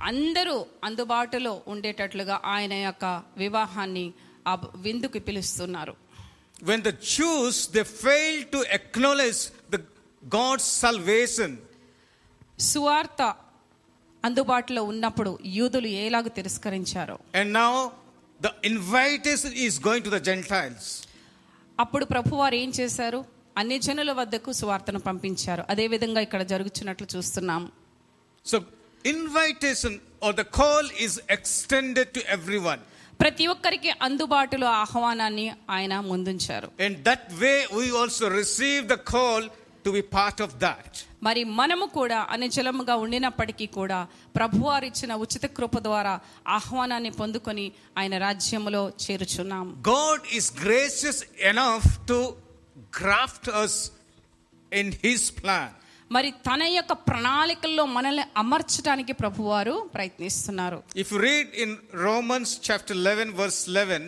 [0.07, 4.13] అందరూ అందుబాటులో ఉండేటట్లుగా ఆయన యొక్క వివాహాన్ని
[4.47, 5.95] ఆ విందుకు పిలుస్తున్నారు.
[6.69, 9.41] When the Jews they failed to acknowledge
[9.73, 9.81] the
[10.37, 11.57] God's salvation,
[12.59, 13.35] సువార్త
[14.23, 17.19] అందుబాటులో ఉన్నప్పుడు యూదులు ఏలాగు తిరస్కరించారో?
[17.33, 17.91] And now
[18.41, 21.05] the invitation is going to the Gentiles.
[21.79, 23.25] అప్పుడు ప్రభువారు ఏం చేశారు?
[23.57, 25.63] అన్ని జనుల వద్దకు సువార్తను పంపించారు.
[25.69, 27.71] అదే విధంగా ఇక్కడ జరుగుతున్నట్లు చూస్తున్నాం.
[28.45, 28.63] So
[29.04, 32.80] invitation or the call is extended to everyone.
[33.20, 35.44] ప్రతి ఒక్కరికి అందుబాటులో ఆహ్వానాన్ని
[35.76, 39.42] ఆయన ముందుంచారు In that way, we also receive the call
[39.84, 40.90] to be part of that.
[41.26, 43.98] మరి మనము కూడా అనుచలముగా ఉండినప్పటికీ కూడా
[44.38, 46.14] ప్రభువారు ఇచ్చిన ఉచిత కృప ద్వారా
[46.56, 47.66] ఆహ్వానాన్ని పొందుకొని
[48.00, 51.18] ఆయన రాజ్యములో చేరుచున్నాం God is gracious
[51.52, 52.18] enough to
[53.00, 53.74] graft us
[54.72, 55.70] in His plan.
[56.11, 60.79] మరి తన యొక్క ప్రణాళికల్లో మనల్ని అమర్చడానికి ప్రభువారు ప్రయత్నిస్తున్నారు.
[60.95, 64.07] If read in Romans chapter 11 verse 11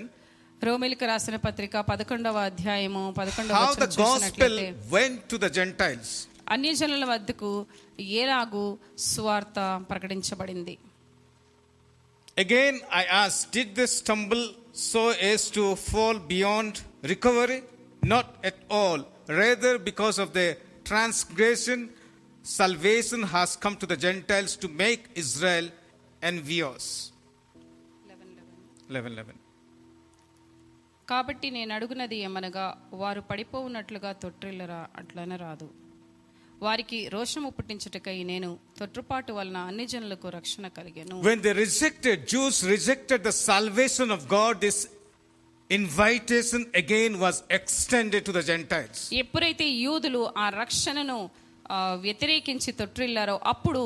[0.62, 3.88] రోమిలికి రాసిన పత్రిక పదకొండవ అధ్యాయము పదకొండవ హౌ ద
[5.32, 5.46] టు ద
[7.04, 7.52] వద్దకు
[8.22, 8.66] ఏలాగు
[9.12, 9.60] స్వార్థ
[9.92, 10.76] ప్రకటించబడింది.
[12.38, 14.44] Again I ask did they stumble
[14.90, 16.78] so as to fall beyond
[17.14, 17.60] recovery
[18.04, 19.04] not at all
[19.42, 20.44] rather because of the
[20.91, 21.81] transgression,
[22.45, 25.67] salvation has come to the Gentiles to make Israel
[26.23, 26.85] envious.
[28.91, 29.35] 11 11.
[31.09, 32.67] కాబట్టి నేను అడుగునది ఏమనగా
[33.03, 35.67] వారు పడిపోవునట్లుగా తొట్టిల్లరా అట్లనే రాదు
[36.65, 43.21] వారికి రోషము పుట్టించుటకై నేను తొట్టుపాటు వలన అన్ని జనులకు రక్షణ కలిగెను When they rejected, Jews rejected
[43.29, 44.79] the salvation of God, this
[45.71, 48.99] invitation again was extended to the Gentiles.
[49.23, 51.19] ఎప్పుడైతే యూదులు ఆ రక్షణను
[51.71, 53.83] ఆ, వ్యతిరేకించి తొట్టిల్లారో అప్పుడు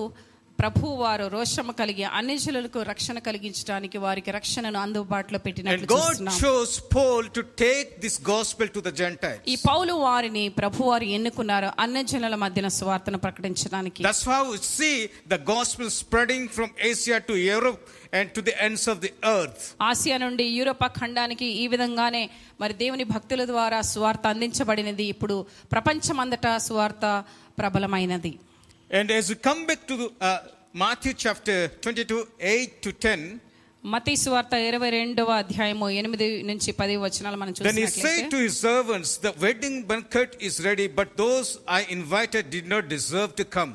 [0.59, 7.23] ప్రభు వారు రోషము కలిగి అన్ని జనులకు రక్షణ కలిగించడానికి వారికి రక్షణను అందుబాటులో పెట్టినట్లు చూస్తున్నాం chose Paul
[7.37, 9.41] to take this gospel to the Gentiles.
[9.53, 14.95] ఈ పౌలు వారిని ప్రభు వారు ఎన్నుకున్నారు అన్ని జనుల మధ్యన సువార్తను ప్రకటించడానికి That's how we see
[15.33, 19.61] the gospel spreading from Asia to Europe and to the ends of the earth.
[19.89, 22.23] Asia నుండి యూరోపా ఖండానికి ఈ విధంగానే
[22.61, 25.37] మరి దేవుని భక్తుల ద్వారా సువార్త అందించబడినది ఇప్పుడు
[25.75, 27.05] ప్రపంచమంతటా సువార్త
[27.57, 28.33] ప్రబలమైనది
[28.90, 30.38] And as we come back to uh,
[30.74, 33.38] Matthew chapter 22, 8 to 10,
[33.84, 38.40] మతీ సువార్త ఇరవై రెండవ అధ్యాయము ఎనిమిది నుంచి పది వచనాలు మనం then he said చూసినట్లయితే to
[38.46, 43.46] his servants, The wedding banquet is ready, but those I invited did not deserve to
[43.56, 43.72] come.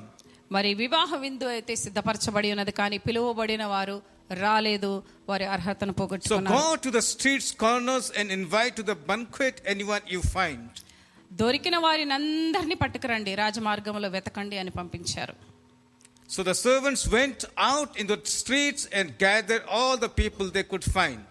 [0.56, 3.96] మరి వివాహ విందు అయితే సిద్ధపరచబడి ఉన్నది కానీ పిలువబడిన వారు
[4.44, 4.92] రాలేదు
[5.30, 10.06] వారి అర్హతను So పోగొట్టుకున్నారు go to the streets, corners, and invite to the banquet anyone
[10.16, 10.70] you find.
[11.32, 15.36] దొరికిన వారిని అందరినీ పట్టుకురండి రాజమార్గంలో వెతకండి అని పంపించారు
[16.30, 20.86] So the servants went out in the streets and gathered all the people they could
[20.98, 21.26] find.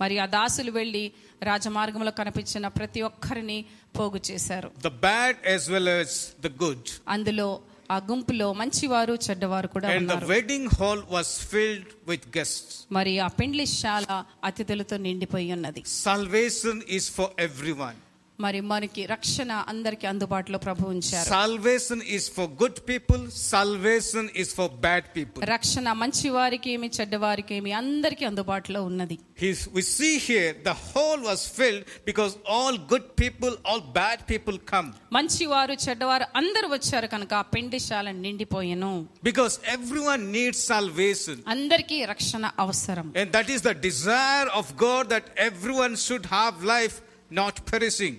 [0.00, 1.02] మరి ఆ దాసులు వెళ్ళి
[1.42, 3.56] రాజమార్గంలో కనిపించిన ప్రతి ఒక్కరిని
[3.98, 6.10] పోగు చేశారు The bad as well as
[6.46, 6.82] the good.
[7.14, 7.48] అందులో
[7.90, 12.72] ఆ గుంపులో మంచివారు చెడ్డవారు కూడా And the ఉన్నారు wedding hall was filled with guests.
[12.98, 14.06] మరి ఆ పెండ్లి శాల
[14.50, 17.98] అతిథులతో నిండిపోయి ఉన్నది Salvation is for everyone.
[18.43, 21.27] మరి మనకి రక్షణ అందరికి అందుబాటులో ప్రభు ఉంచారు.
[21.29, 27.15] Salvation is for good people salvation is for bad people రక్షణ మంచి వారికి ఏమి చెడ్డ
[27.25, 29.17] వారికి ఏమి అందరికి అందుబాటులో ఉన్నది.
[29.43, 34.57] His we see here the hall was filled because all good people all bad people
[34.73, 38.93] come మంచి వారు చెడ్డవారు అందరు వచ్చారు కనుక ఆ పెండిశాల నిండిపోయెను.
[39.23, 43.07] బికాజ్ ఎవ్రీవన్ నీడ్స్ సాల్వేషన్ అందరికి రక్షణ అవసరం.
[43.17, 46.97] And that is the desire of God that everyone should have life
[47.39, 48.15] not perishing.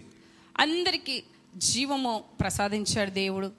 [0.56, 1.16] అందరికీ
[1.56, 3.50] జీవము ప్రసాదించాడు దేవుడు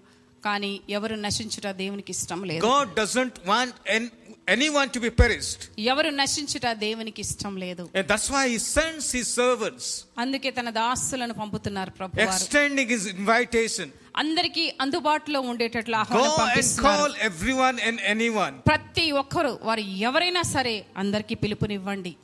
[0.42, 4.02] కానీ ఎవరు నశించుట దేవునికి ఇష్టం లేదు God doesn't want an,
[4.48, 5.62] anyone to be perished.
[5.92, 9.86] ఎవరు నశించుట దేవునికి ఇష్టం లేదు And that's why He sends His servants,
[10.24, 13.88] అందుకే తన దాసులను పంపుతున్నారు ప్రభు వారు extending His invitation.
[14.22, 18.54] అందరికీ అందుబాటులో ఉండేటట్లు ఆహ్వానం Go and పంపిస్తున్నారు call everyone and anyone.
[18.70, 22.14] ప్రతి ఒక్కరు వారు ఎవరైనా సరే అందరికీ పిలుపునివ్వండి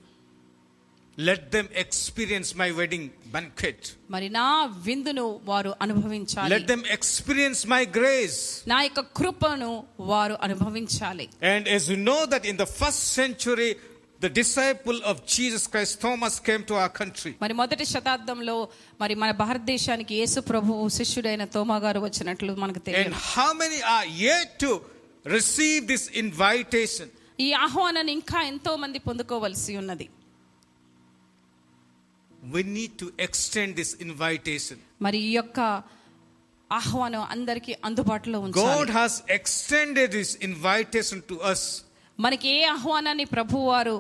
[1.18, 3.02] Let them experience my wedding
[3.34, 3.80] banquet.
[4.14, 4.46] మరి నా
[4.86, 8.38] విందును వారు అనుభవించాలి Let them experience my grace.
[8.72, 9.70] నా యొక్క కృపను
[10.12, 13.70] వారు అనుభవించాలి And as you know that in the first century,
[14.20, 17.32] the disciple of Jesus Christ, Thomas, came to our country.
[17.44, 18.56] మరి మొదటి శతాబ్దంలో
[19.02, 24.06] మరి మన భారతదేశానికి యేసు ప్రభువు శిష్యుడైన తోమా గారు వచ్చినట్లు మనకు And తెలియదు how many are
[24.26, 24.70] yet to
[25.36, 27.06] receive this invitation?
[27.46, 30.08] ఈ ఆహ్వానాన్ని ఇంకా ఎంతో మంది పొందుకోవలసి ఉన్నది
[32.54, 34.76] We need to extend this invitation.
[35.06, 35.60] మరి ఈ యొక్క
[36.70, 41.62] ఆహ్వానం అందరికీ అందుబాటులో God ఉంచాలి has extended this invitation to us.
[42.18, 43.96] మనకి ఏ ఆహ్వానాన్ని ప్రభు వారు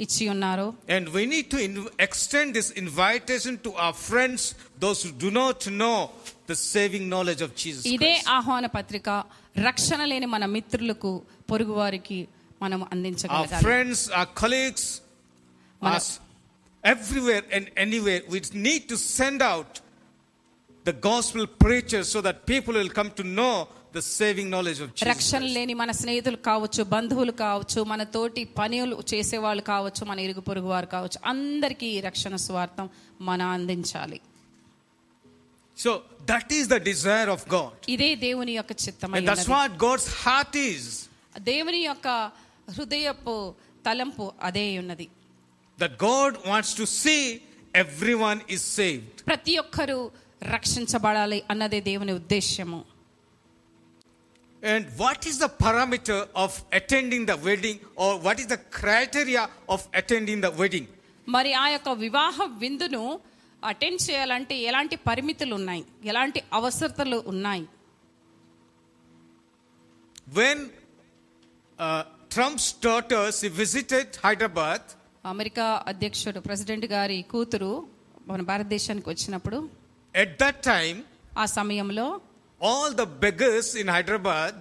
[0.00, 4.40] ఇచ్చి ఉన్నారో And we need to in- extend this invitation to our friends,
[4.84, 5.98] those who do not know
[6.50, 8.28] the saving knowledge of Jesus ఇదే Christ.
[8.36, 9.08] ఆహ్వాన పత్రిక
[9.68, 11.12] రక్షణ లేని మన మిత్రులకు
[11.50, 12.18] పొరుగు వారికి
[12.64, 14.84] మనం Our అందించగలగాలి friends, our colleagues,
[15.82, 16.08] మన- us,
[16.84, 19.72] everywhere and anywhere, we need to send out
[20.86, 23.54] the gospel preachers so that people will come to know
[23.96, 25.08] the saving knowledge of Jesus.
[25.08, 25.54] రక్షణ Christ.
[25.56, 30.88] లేని మన స్నేహితులు కావచ్చు బంధువులు కావచ్చు మన తోటి పనులు చేసేవాళ్ళు కావచ్చు మన ఇరుగు పొరుగు వారు
[30.96, 32.88] కావచ్చు అందరికీ ఈ రక్షణ స్వార్థం
[33.30, 34.20] మనం అందించాలి
[35.78, 35.90] So
[36.26, 37.72] that is the desire of God.
[37.94, 39.54] ఇదే దేవుని యొక్క చిత్తమై And that's ఉన్నది.
[39.56, 40.84] what God's heart is.
[41.50, 42.08] దేవుని యొక్క
[42.76, 43.34] హృదయపు
[43.84, 45.06] తలంపు అదే ఉన్నది
[45.78, 47.22] That God wants to see
[47.74, 49.16] everyone is saved.
[49.30, 49.98] ప్రతి ఒక్కరూ
[50.54, 52.80] రక్షించబడాలి అన్నదే దేవుని ఉద్దేశ్యము
[54.62, 59.42] And what is the parameter of attending the wedding or what is the criteria
[59.74, 60.86] of attending the wedding?
[61.26, 63.02] మరి ఆ యొక్క వివాహ విందును
[63.62, 67.64] అటెండ్ చేయాలంటే ఎలాంటి పరిమితులు ఉన్నాయి ఎలాంటి అవసరతలు ఉన్నాయి
[70.38, 70.58] When
[71.78, 74.82] uh, Trump's daughter she visited Hyderabad,
[75.25, 77.73] America అధ్యక్షుడు ప్రెసిడెంట్ గారి కూతురు
[78.27, 79.57] మన భారతదేశానికి వచ్చినప్పుడు
[80.15, 80.95] ఎట్ దట్ టైం
[81.37, 82.07] ఆ సమయంలో
[82.61, 84.59] all the beggars in Hyderabad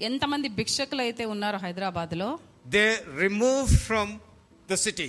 [0.00, 2.28] ఎంతమంది భిక్షకులు అయితే ఉన్నారు హైదరాబాద్లో
[2.66, 2.86] they
[3.18, 4.12] remove from
[4.70, 5.08] the city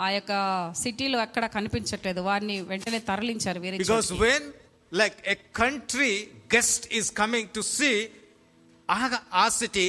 [0.00, 0.32] ఆ యొక్క
[0.76, 2.20] సిటీలో ఎక్కడ కనిపించట్లేదు.
[2.20, 4.46] వారిని వెంటనే తరలించారు వేరే because when
[4.92, 6.12] like a country
[6.54, 7.90] guest is coming to see
[9.34, 9.86] our city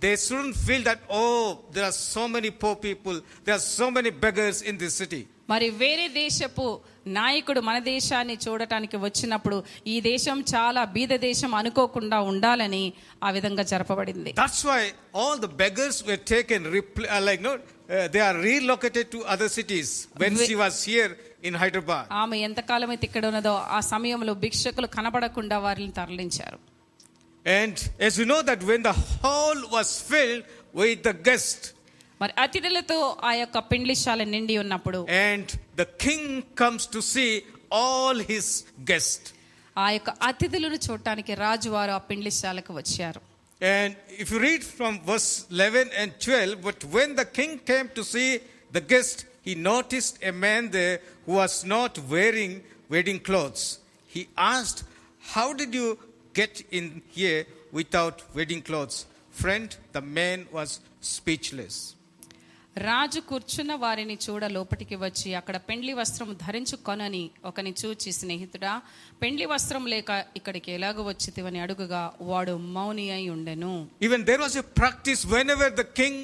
[0.00, 1.42] they shouldn't feel that oh
[1.74, 5.66] there are so many poor people there are so many beggars in this city మరి
[5.80, 6.66] వేరే దేశపు
[7.16, 9.56] నాయకుడు మన దేశాన్ని చూడటానికి వచ్చినప్పుడు
[9.92, 12.84] ఈ దేశం చాలా బీద దేశం అనుకోకుండా ఉండాలని
[13.26, 14.80] ఆ విధంగా జరపబడింది that's why
[15.22, 17.60] all the beggars were taken repl- uh, like no uh,
[18.14, 19.90] they are relocated to other cities
[20.22, 21.10] when Wh- she was here
[21.48, 26.60] in hyderabad ఆమె ఎంతకాలం అయితే ఇక్కడ ఉన్నదో ఆ సమయంలో భిక్షకులు కనబడకుండా వారిని తరలించారు
[27.46, 27.76] and
[28.06, 30.44] as you know that when the hall was filled
[30.80, 31.64] with the guests
[32.22, 35.46] మరి అతిథులతో ఆ యొక్క పెండ్లిశాల నిండి ఉన్నప్పుడు and
[35.80, 36.24] the king
[36.62, 37.30] comes to see
[37.82, 38.46] all his
[38.90, 39.28] guests
[39.76, 43.22] ఆ యొక్క అతిథులను చూడటానికి రాజువారు ఆ పెండ్లిశాలకు వచ్చారు
[43.60, 43.90] And
[44.22, 48.30] if you read from verse 11 and 12, but when the king came to see
[48.72, 52.52] the guest, he noticed a man there who was not wearing
[52.90, 53.62] wedding clothes.
[54.14, 54.80] He asked,
[55.34, 55.88] How did you
[56.34, 57.40] get in here
[57.72, 58.96] without wedding clothes?
[59.34, 60.70] Friend, the man was
[61.14, 61.76] speechless.
[62.86, 68.72] రాజు కూర్చున్న వారిని చూడ లోపటికి వచ్చి అక్కడ పెండ్లి వస్త్రం ధరించుకొనని ఒకని చూచి స్నేహితుడా
[69.20, 73.72] పెండ్లి వస్త్రం లేక ఇక్కడికి ఎలాగ వచ్చితివని అడుగుగా వాడు మౌని అయి ఉండెను
[74.06, 76.16] Even there was a practice whenever the king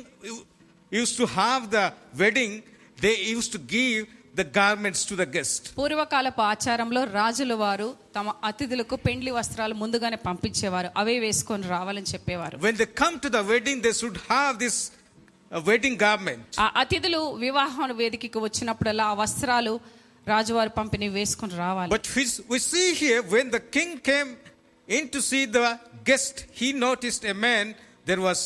[0.92, 2.52] used to have the wedding,
[2.98, 4.00] they used to give
[4.34, 5.60] the garments to the guest.
[5.78, 12.76] పూర్వకాలపు ఆచారంలో రాజుల వారు తమ అతిథులకు పెండ్లి వస్త్రాలు ముందుగానే పంపించేవారు అవే వేసుకొని రావాలని చెప్పేవారు When
[12.80, 16.42] they come to the wedding, they should have this uh, wedding garment.
[16.64, 19.74] ఆ అతిథులు వివాహం వేదికకి వచ్చినప్పుడల్లా ఆ వస్త్రాలు
[20.26, 24.30] రాజువారు పంపిణీ వేసుకొని రావాలి But we we see here when the king came
[24.88, 25.66] in to see the
[26.04, 27.66] guest, he noticed a man.
[28.08, 28.40] There was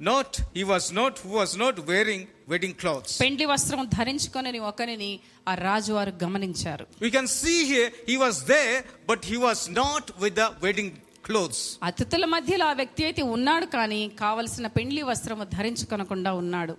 [0.00, 3.12] not he was not who was not wearing wedding clothes.
[3.24, 5.10] పెండ్లి వస్త్రం ధరించుకొని ఒకరిని
[5.50, 8.76] ఆ రాజువారు గమనించారు We can see here he was there,
[9.10, 10.90] but he was not with the wedding
[11.28, 11.60] clothes.
[11.88, 16.76] అతిథుల మధ్యలో ఆ వ్యక్తి అయితే ఉన్నాడు కానీ కావలసిన పెండ్లి వస్త్రము ధరించుకొనకుండా ఉన్నాడు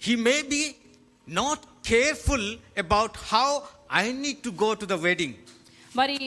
[0.00, 0.62] He may be
[1.28, 2.42] not careful
[2.76, 3.48] about how
[4.02, 5.32] I need to go to the wedding.
[5.92, 6.18] మరి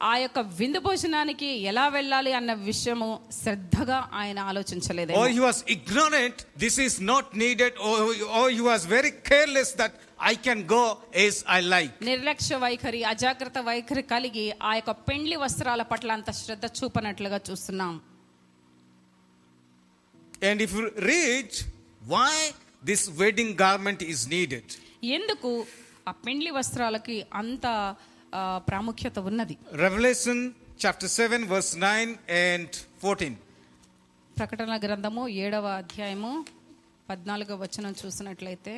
[0.00, 3.08] ఆ యొక్క విందు భోజనానికి ఎలా వెళ్ళాలి అన్న విషయము
[3.38, 7.76] శ్రద్ధగా ఆయన ఆలోచించలేదు ఓ he was ignorant this is not needed
[8.34, 10.82] oh he was very careless that I can go
[11.24, 16.66] as I like నిర్లక్ష్య వైఖరి అజాగ్రత్త వైఖరి కలిగి ఆ యొక్క పెండ్లి వస్త్రాల పట్ల అంత శ్రద్ధ
[16.78, 17.94] చూపనట్లుగా చూస్తున్నాం.
[20.44, 20.76] And if
[21.10, 21.58] reach
[22.10, 22.32] why
[22.84, 24.72] this wedding garment is needed
[25.12, 25.50] ఎందుకు
[26.08, 27.66] ఆ పెండ్లి వస్త్రాలకి అంత
[28.69, 29.55] ప్రాముఖ్యత ఉన్నది
[29.85, 30.37] Revelation
[30.83, 32.09] chapter 7, verse 9
[32.47, 32.69] and
[33.03, 33.33] 14.
[34.37, 36.31] ప్రకటన గ్రంథము ఏడవ అధ్యాయము
[37.09, 38.75] పద్నాలుగవ వచనం చూసినట్లయితే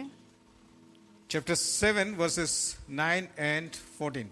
[1.30, 2.52] Chapter 7, verses
[3.00, 4.28] 9 and 14.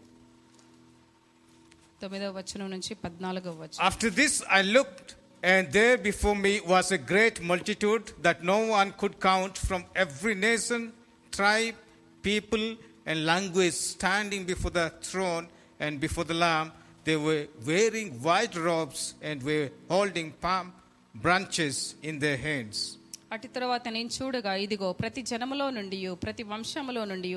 [2.01, 5.07] తొమ్మిదవ వచనం నుంచి పద్నాలుగవ వచనం After this I looked,
[5.53, 10.35] and there before me was a great multitude that no one could count from every
[10.49, 10.81] nation,
[11.33, 11.77] tribe,
[12.23, 12.65] people,
[13.09, 15.45] and language standing before the throne
[15.79, 16.67] and before the Lamb.
[17.05, 20.67] They were wearing white robes and were holding palm
[21.15, 21.75] branches
[22.09, 22.77] in their hands.
[23.33, 27.31] అటు తర్వాత నేను చూడగా ఇదిగో ప్రతి జనములో నుండి ప్రతి వంశములో నుండి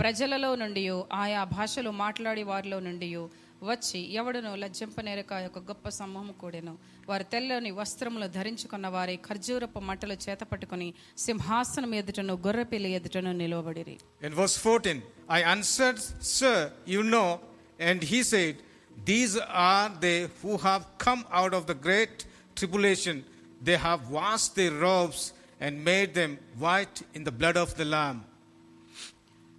[0.00, 0.82] ప్రజలలో నుండి
[1.22, 3.08] ఆయా భాషలు మాట్లాడే వారిలో నుండి
[3.61, 6.77] వచ్చి ఎవడును లజ్జింపనేరక యొక్క గొప్ప సమూహం కూడాను.
[7.07, 14.33] వారు తెల్లని వస్త్రములు ధరించుకున్న వారి ఖర్జూరపు మంటలు చేత పట్టుకుని సింహాసనం ఎదుటను గొర్రెపిల్లి ఎదుటను నిలవబడి in
[14.33, 17.39] verse 14 I answered sir you know
[17.79, 18.57] and he said
[19.05, 23.21] these are they who have come out of the great tribulation
[23.63, 28.19] they have wash they robes and made them white in the blood of the lamb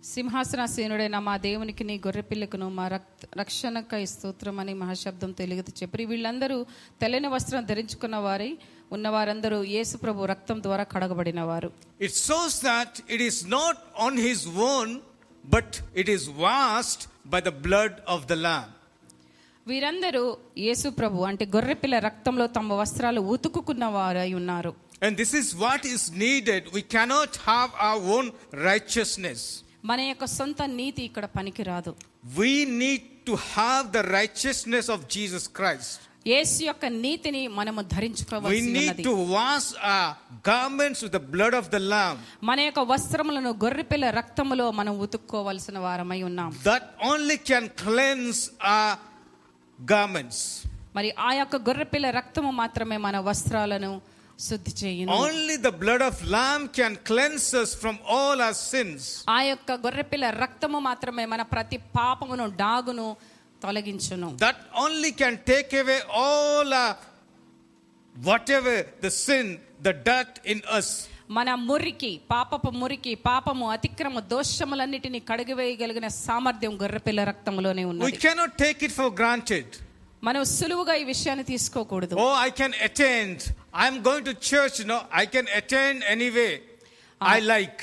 [0.08, 3.08] సింహాసనాసీనుడైన మా దేవునికి నీ గొర్రెపిల్లకును మా రక్
[3.40, 6.58] రక్షణకై స్తోత్రం అని మహాశబ్దం తెలుగుతూ చెప్పి వీళ్ళందరూ
[7.00, 8.50] తెల్లని వస్త్రం ధరించుకున్న వారై
[8.92, 14.46] ఉన్నవారందరూ యేసు ప్రభు రక్తం ద్వారా కడగబడిన వారు it shows that it is not on his
[14.68, 14.92] own
[15.44, 18.72] but it is washed by the blood of the lamb
[19.66, 20.24] వీరందరూ
[20.66, 24.70] యేసు ప్రభు అంటే గొర్రెపిల్ల రక్తంలో తమ వస్త్రాలు ఉతుకుకున్న వారై ఉన్నారు.
[25.02, 28.28] And this is what is needed we cannot have our own
[28.64, 29.44] righteousness
[29.89, 31.91] మన యొక్క సొంత నీతి ఇక్కడ పనికిరాదు
[32.37, 35.93] We need to have the righteousness of Jesus Christ.
[36.25, 40.09] యేసు యొక్క నీతిని మనము We ధరించుకోవాల్సి need ఉన్నది to wash our
[40.49, 42.19] garments with the blood of the Lamb.
[42.49, 48.41] మన యొక్క వస్త్రములను గొర్రెపిల్ల రక్తములో మనం ఉతుక్కోవలసిన వారమై ఉన్నాం That only can cleanse
[48.73, 48.93] our
[49.79, 50.39] garments.
[50.97, 53.91] మరి ఆ యొక్క గొర్రెపిల్ల రక్తము మాత్రమే మన వస్త్రాలను
[54.39, 59.01] శుద్ధి చేయును Only the blood of Lamb can cleanse us from all our sins.
[59.35, 63.07] ఆ యొక్క గొర్రెపిల్ల రక్తము మాత్రమే మన ప్రతి పాపమును డాగును
[63.61, 66.93] తొలగించును That only can take away all our
[68.15, 69.45] whatever the sin,
[69.81, 70.89] the dirt in us.
[71.37, 78.81] మన మురికి పాపపు మురికి పాపము అతిక్రమ దోషములన్నిటిని కడిగివేయగలిగిన సామర్థ్యం గొర్రెపిల్ల రక్తములోనే We ఉన్నది cannot take
[78.87, 79.67] it for granted.
[80.23, 83.37] మనం సులువుగా ఈ విషయాన్ని తీసుకోకూడదు Oh, I can attend.
[83.77, 84.77] I'm going to church.
[84.85, 86.53] No, I can attend anyway.
[87.21, 87.79] I like.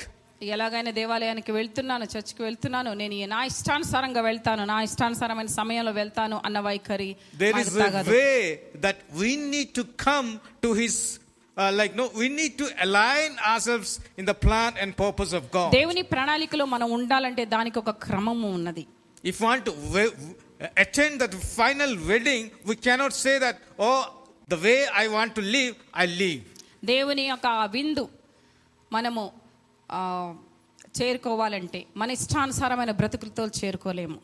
[0.53, 6.59] ఎలాగైనా దేవాలయానికి వెళ్తున్నాను చర్చికి వెళ్తున్నాను నేను ఈ నా ఇష్టానుసారంగా వెళ్తాను నా ఇష్టానుసారమైన సమయంలో వెళ్తాను అన్న
[6.67, 7.09] వైఖరి
[7.41, 8.11] There మనకు is a తగదు.
[8.15, 8.39] way
[8.85, 10.29] that we need to come
[10.65, 10.95] to His,
[11.57, 15.69] uh, like, no, we need to align ourselves in the plan and purpose of God.
[15.79, 18.85] దేవుని ప్రణాళికలో మనం ఉండాలంటే దానికి ఒక క్రమము ఉన్నది
[19.23, 20.15] If we want to we-
[20.85, 23.13] attend that final wedding, we cannot
[24.48, 26.42] the way I want to leave I leave
[26.84, 28.04] దేవుని యొక్క విందు
[28.92, 29.22] మనము
[30.98, 34.18] చేరుకోవాలంటే మన ఇష్టానుసారమైన బ్రతుకులతో చేరుకోలేము.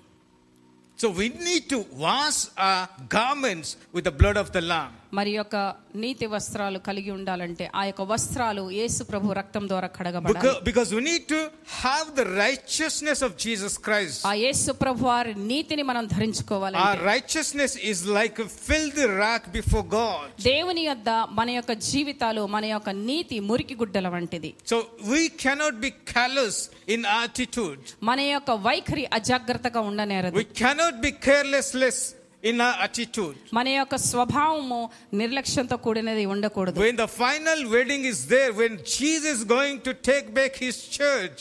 [0.99, 2.73] So we need to wash our
[3.19, 5.57] garments with the blood of the lamb మరి యొక్క
[6.03, 10.53] నీతి వస్త్రాలు కలిగి ఉండాలంటే ఆ యొక్క వస్త్రాలు యేసు ప్రభు రక్తం ద్వారా కడగబడాలి.
[10.69, 11.41] Because we need to
[11.81, 17.77] have the righteousness of Jesus Christ ఆ యేసు ప్రభు వారి నీతిని మనం ధరించుకోవాలి our righteousness
[17.91, 23.37] is like fill filthy rag before God దేవుని యొద్ద మన యొక్క జీవితాలు మన యొక్క నీతి
[23.51, 24.51] మురికి గుడ్డల వంటిది.
[24.71, 24.77] So
[25.11, 26.61] we cannot be callous
[26.97, 30.37] in attitude మన యొక్క వైఖరి అజాగ్రత్తగా ఉండనేరదు.
[30.41, 31.98] We cannot cannot be carelessless
[32.44, 33.36] in our attitude.
[33.58, 34.80] మన యొక్క స్వభావము
[35.22, 40.28] నిర్లక్ష్యంతో కూడినది ఉండకూడదు When the final wedding is there, when Jesus is going to take
[40.40, 41.40] back his church,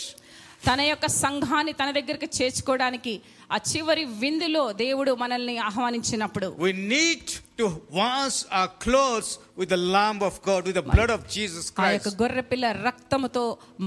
[0.68, 3.12] తన యొక్క సంఘాన్ని తన దగ్గరికి చేర్చుకోవడానికి
[3.54, 7.24] ఆ చివరి విందులో దేవుడు మనల్ని ఆహ్వానించినప్పుడు we need
[7.60, 7.66] to
[7.98, 9.28] wash our clothes
[9.58, 12.18] with the Lamb of God, with the blood of Jesus ఆ యొక్క Christ.
[12.22, 13.44] గొర్రెపిల్ల రక్తముతో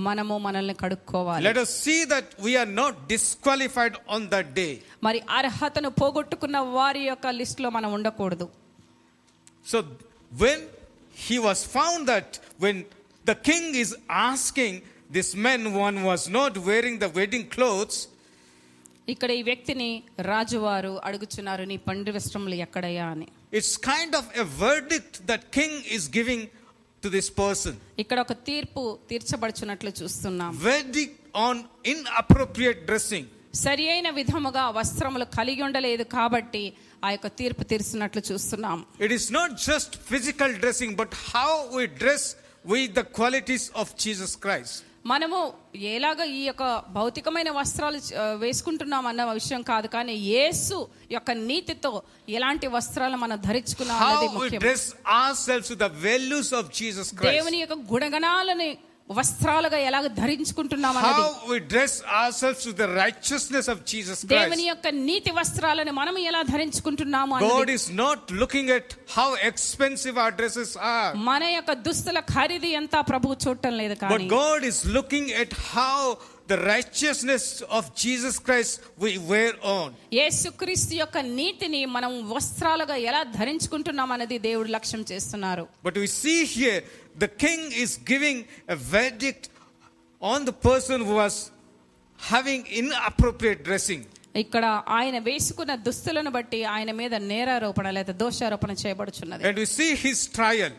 [0.07, 4.71] మనము మనల్ని కడుక్కోవాలి Let us see that we are not disqualified on that day.
[5.07, 8.47] మరి అర్హతను పోగొట్టుకున్న వారి యొక్క లిస్ట్ లో మనం ఉండకూడదు
[9.65, 9.79] So
[10.31, 10.59] when
[11.27, 12.29] he was found that
[12.59, 12.77] when
[13.25, 13.91] the king is
[14.29, 14.73] asking
[15.17, 17.97] this man, one was not wearing the wedding clothes,
[19.08, 19.88] ఇక్కడ ఈ వ్యక్తిని
[20.28, 23.06] రాజువారు అడుగుచున్నారు నీ పండు వస్త్రములు ఎక్కడయ్యా?
[23.14, 23.26] అని.
[23.58, 26.46] It's kind of a verdict that king is giving
[27.02, 30.52] to this person ఇక్కడ ఒక తీర్పు తీర్చబడుచున్నట్లు చూస్తున్నాం.
[30.68, 31.60] Verdict on
[31.92, 33.28] inappropriate dressing
[33.64, 36.62] సరియైన విధముగా వస్త్రములు కలిగి ఉండలేదు కాబట్టి
[37.04, 38.78] ఆ యొక్క తీర్పు తీర్చినట్లు చూస్తున్నాం.
[39.00, 42.26] It is not just physical dressing but how we dress
[42.64, 45.38] with the qualities of Jesus Christ మనము
[45.88, 47.98] ఎలాగ ఈ యొక్క భౌతికమైన వస్త్రాలు
[48.38, 50.76] వేసుకుంటున్నాం అన్న విషయం కాదు కానీ యేసు
[51.10, 51.90] యొక్క నీతితో
[52.36, 53.98] ఎలాంటి వస్త్రాలు మనం ధరించుకున్నాం.
[57.28, 58.70] దేవుని యొక్క గుణగణాలని
[59.10, 61.24] వస్త్రాలుగా ఎలాగ ధరించుకుంటున్నాం అనేది.
[61.72, 67.52] Dress ourselves with the righteousness of Jesus Christ యొక్క నీతి వస్త్రాలను మనం ఎలా ధరించుకుంటున్నాము అనేది.
[67.54, 70.72] God is not looking at how expensive our dresses
[71.30, 72.94] మన యొక్క దుస్తుల ఖరీదు ఎంత?
[73.10, 74.12] ప్రభువు చూడటం లేదు కానీ.
[74.14, 74.26] But
[74.72, 75.98] is looking at how
[76.48, 84.12] the righteousness of Jesus Christ we wear on Yesukristu యొక్క నీతిని మనం వస్త్రాలుగా ఎలా ధరించుకుంటున్నాం
[84.12, 85.64] అనేది దేవుడు లక్ష్యం చేస్తున్నారు.
[85.84, 86.82] But we see here
[87.18, 89.48] the king is giving a verdict
[90.22, 91.38] on the person who was
[92.20, 92.68] having
[93.10, 99.42] inappropriate dressing ఇక్కడ ఆయన వేసుకున్న దుస్తులను బట్టి ఆయన మీద నేరారోపణ లేదా దోషారోపణ చేయబడుచున్నది.
[99.48, 100.74] And we see his trial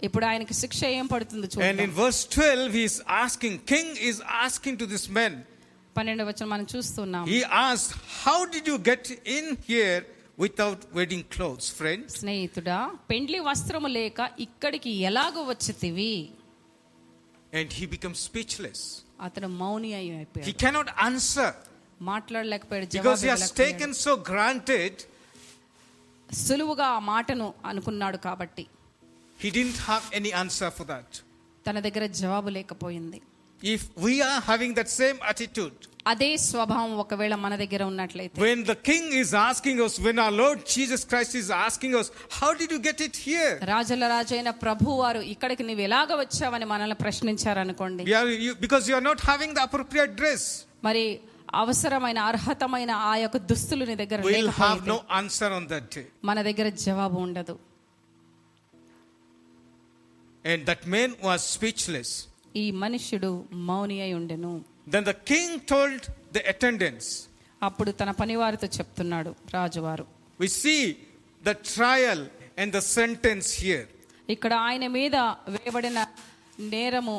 [0.00, 4.16] ఇప్పుడు ఆయనకి శిక్ష ఏం పడుతుంది And చూడండి in verse 12, he is asking, King is
[4.44, 5.34] asking to this man,
[5.96, 7.90] పన్నెండు వచ్చిన మనం చూస్తున్నాం he asked,
[8.24, 9.04] How did you get
[9.38, 9.98] in here
[10.44, 12.08] without wedding clothes, friends?
[12.20, 12.78] స్నేహితుడా
[13.12, 16.14] పెండ్లి వస్త్రము లేక ఇక్కడికి ఎలాగ వచ్చితివి
[17.52, 18.80] And he becomes speechless.
[19.26, 21.50] అతను మౌని అయి He అయిపోయాడు cannot answer
[22.12, 23.62] మాట్లాడలేకపోయాడు because he జవాబు has ఇవ్వలేకపోయాడు.
[23.64, 24.94] taken so granted,
[26.28, 28.64] సులువుగా ఆ మాటను అనుకున్నాడు కాబట్టి
[29.41, 31.15] He didn't have any answer for that
[31.65, 33.19] తన దగ్గర జవాబు లేకపోయింది.
[33.61, 35.77] If we are having that same attitude
[36.11, 38.35] అదే స్వభావం ఒకవేళ మన దగ్గర ఉన్నట్లయితే.
[38.45, 42.07] When the king is asking us when our lord jesus christ is asking us
[42.39, 43.51] how did you get it here?
[43.71, 48.03] రాజైన ప్రభు వారు ఇక్కడికి నీవు ఎలాగ వచ్చావని మనల్ని ప్రశ్నించారు అనుకోండి
[48.65, 50.43] because you are not having the appropriate dress.
[50.87, 51.05] మరి
[51.61, 57.55] అవసరమైన అర్హతమైన ఆ యొక్క దుస్తులు నీ దగ్గర లేకపోతే మన దగ్గర జవాబు ఉండదు.
[60.46, 62.10] And that man was speechless.
[62.62, 63.30] ఈ మనుష్యుడు
[63.70, 64.52] మౌని అయి ఉండెను
[64.94, 66.00] Then the king told
[66.36, 67.06] the attendants,
[67.62, 70.04] అప్పుడు తన పనివారితో చెప్తున్నాడు రాజువారు
[70.38, 70.80] We see
[71.42, 72.20] the trial
[72.60, 73.84] and the sentence here.
[74.28, 75.16] ఇక్కడ ఆయన మీద
[75.54, 76.00] వేయబడిన
[76.74, 77.16] నేరము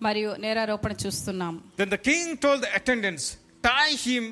[0.00, 3.24] మరియు నేరారోపణ చూస్తున్నాం Then the king told the attendants,
[3.68, 4.24] Tie him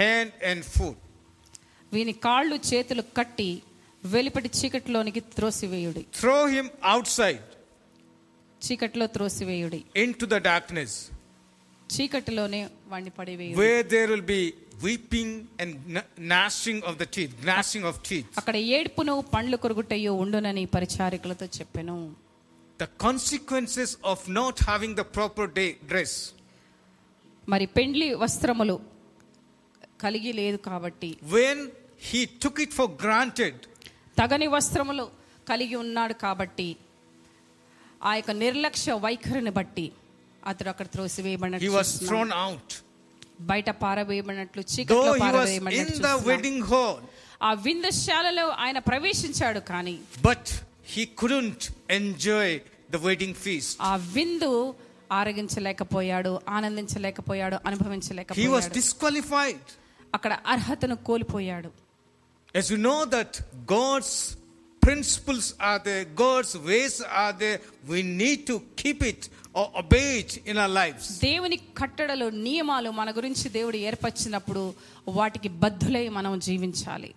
[0.00, 0.96] hand and foot.
[1.92, 3.50] వీని కాళ్ళు చేతులు కట్టి
[4.04, 7.44] వెలుపటి చీకటిలోనికి త్రోసివేయుడి Throw him outside
[8.62, 10.92] చీకటిలో త్రోసివేయుడి into the darkness,
[11.90, 12.60] చీకటిలోనే
[12.92, 14.42] వాడిని పడివేయుడి where there will be
[14.86, 15.30] weeping
[15.62, 18.30] and gna- gnashing of the teeth, gnashing of teeth.
[18.40, 21.96] అక్కడ ఏడుపును పండ్లు కొరుగుటయ్యో ఉండునని పరిచారికులతో చెప్పెను
[22.80, 26.12] The consequences of not having the proper day, dress.
[27.48, 28.76] మరి పెండ్లి వస్త్రములు
[30.04, 31.58] కలిగి లేదు కాబట్టి When
[32.10, 33.56] he took it for granted,
[34.19, 35.05] తగని వస్త్రములు
[35.49, 36.67] కలిగి ఉన్నాడు కాబట్టి
[38.03, 39.85] ఆ యొక్క నిర్లక్ష్య వైఖరిని బట్టి
[40.47, 41.71] అతడు అక్కడ త్రోసివేయబడినట్లు
[43.51, 45.11] బయట పారవేయబడినట్లు చీకట్లో
[47.41, 50.49] ఆ విందుశాలలో ఆయన ప్రవేశించాడు కానీ but
[50.93, 52.59] he couldn't enjoy
[52.91, 54.51] the wedding feast ఆ విందు
[55.11, 58.41] ఆరగించలేకపోయాడు ఆనందించలేకపోయాడు అనుభవించలేకపోయాడు.
[58.41, 59.67] హీ వాస్ డిస్క్వాలిఫైడ్
[60.15, 61.69] అక్కడ అర్హతను కోల్పోయాడు.
[62.54, 63.32] As you know that
[63.66, 64.12] God's
[64.82, 67.58] principles are there, God's ways are there,
[67.88, 69.20] we need to keep it
[69.54, 71.04] or obey it in our lives.
[71.20, 74.62] దేవుని కట్టడలు నియమాలు మన గురించి దేవుడు ఏర్పరిచినప్పుడు
[75.18, 77.10] వాటికి బద్ధులై మనం జీవించాలి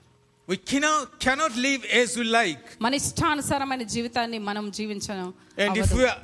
[0.48, 2.66] We cannot, cannot live as we like.
[2.86, 5.28] మన ఇష్టానుసారమైన జీవితాన్ని మనం జీవించడం
[5.66, 5.96] And if అవ్వదు.
[6.00, 6.20] we, are,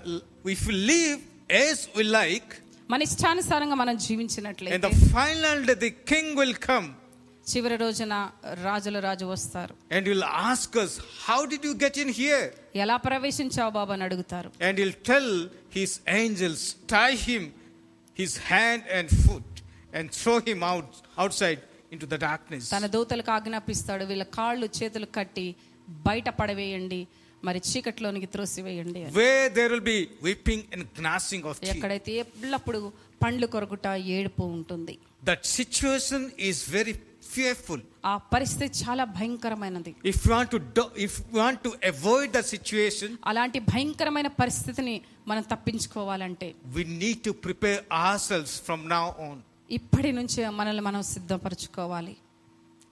[0.55, 1.19] if we live
[1.67, 2.49] as we like,
[2.93, 6.87] మన ఇష్టానుసారంగా మనం in జీవించినట్లయితే the final day the king will come
[7.51, 8.13] చివరి రోజున
[8.67, 10.91] రాజుల రాజు వస్తారు and he'll ask us,
[11.27, 12.43] How did you get in here?
[12.83, 15.29] ఎలా ప్రవేశించావు బాబు అని అడుగుతారు And he'll tell
[15.79, 16.61] his angels,
[16.95, 17.43] tie him
[18.17, 19.49] his hand and foot
[19.97, 20.91] and throw him out
[21.23, 21.61] outside
[21.93, 22.63] into the darkness.
[22.75, 25.47] తన దూతలకు ఆజ్ఞాపిస్తాడు వీళ్ళ కాళ్ళు చేతులు కట్టి
[26.07, 27.01] బయట పడవేయండి
[27.43, 29.13] మరి చీకట్లోనికి త్రోసివేయండి అని.
[29.19, 31.71] Where there will be weeping and gnashing of teeth.
[31.73, 32.79] ఎక్కడైతే ఎల్లప్పుడు
[33.23, 34.95] పండ్లు కొరకుట ఏడుపు ఉంటుంది
[35.31, 36.93] That situation is very
[37.36, 39.92] fearful ఆ పరిస్థితి చాలా భయంకరమైనది.
[40.12, 44.96] If you want to if you want to avoid the situation అలాంటి భయంకరమైన పరిస్థితిని
[45.28, 52.14] మనం తప్పించుకోవాలంటే we need to prepare ourselves from now on ఇప్పటి నుంచి మనల్ని మనం సిద్ధపరచుకోవాలి.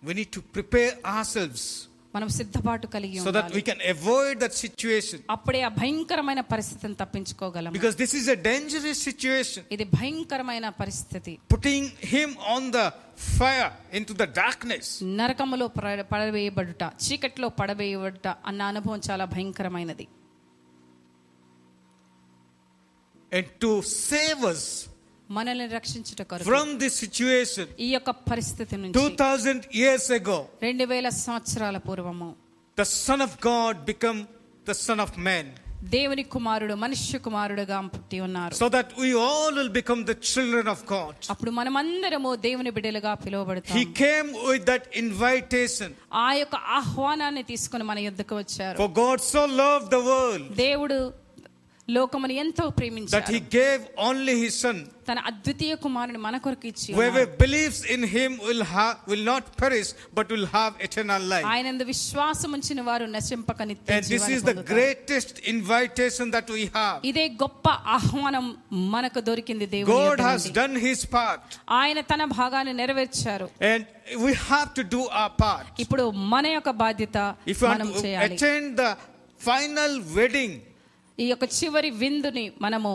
[0.02, 1.68] We need to prepare ourselves
[2.16, 7.70] మనం సిద్ధపాటు కలిగి so that we can avoid that situation అప్పుడే ఆ భయంకరమైన పరిస్థితిని తప్పించుకోగలం.
[7.78, 11.34] Because this is a dangerous situation ఇది భయంకరమైన పరిస్థితి.
[11.54, 12.82] Putting him on the
[13.38, 13.70] fire
[14.10, 14.90] into the darkness
[15.20, 15.68] నరకములో
[16.12, 20.06] పడవేయబడుట చీకట్లో పడవేయబడుట అన్న అనుభవం చాలా భయంకరమైనది.
[23.40, 23.70] ఎట్ టు
[24.08, 24.64] సేవ్ us
[25.30, 26.46] మనల్ని రక్షించుట కొరకు.
[26.50, 32.30] ఫ్రమ్ ది సిచ్యుయేషన్ ఈ యొక్క పరిస్థితి నుంచి 2000 ఇయర్స్ అగో 2000 సంవత్సరాల పూర్వము
[32.78, 34.20] the son of God become
[34.66, 35.52] the son of man
[35.94, 38.54] దేవుని కుమారుడు మనిషి కుమారుడుగా పుట్టి ఉన్నారు.
[38.60, 43.74] So that we all will become the children of God అప్పుడు మనమందరము దేవుని బిడ్డలుగా పిలువబడతాం.
[43.78, 45.92] He came with that invitation
[46.26, 48.76] ఆ యొక్క ఆహ్వానాన్ని తీసుకొని మన యొద్దకు వచ్చారు.
[48.82, 50.98] For God so love the world దేవుడు
[51.87, 54.75] లోకమును ఎంతో that ప్రేమించారు he gave only his son.
[55.07, 57.39] తన అద్వితీయ కుమారుని మన కొరకు ఇచ్చి Whoever ఉన్నారు.
[57.43, 61.45] believes in him will have will not perish but will have eternal life.
[61.53, 64.75] ఆయనందు విశ్వాసం ఉంచిన వారు నశింపక నిత్య And this జీవాన్ని is the పొందుతారు.
[64.75, 66.99] greatest invitation that we have.
[67.11, 67.65] ఇదే గొప్ప
[67.97, 68.45] ఆహ్వానం
[68.95, 70.55] మనకు దొరికింది దేవుని God యొద్ద has నుండి.
[70.61, 71.41] done his part
[71.81, 73.81] ఆయన తన భాగాన్ని నెరవేర్చారు and
[74.27, 75.65] we have to do our part.
[75.85, 77.17] ఇప్పుడు మన యొక్క బాధ్యత
[77.53, 78.91] If you want మనం to చేయాలి attend the
[79.41, 80.53] final wedding,
[81.18, 82.92] ఈ యొక్క చివరి విందుని మనము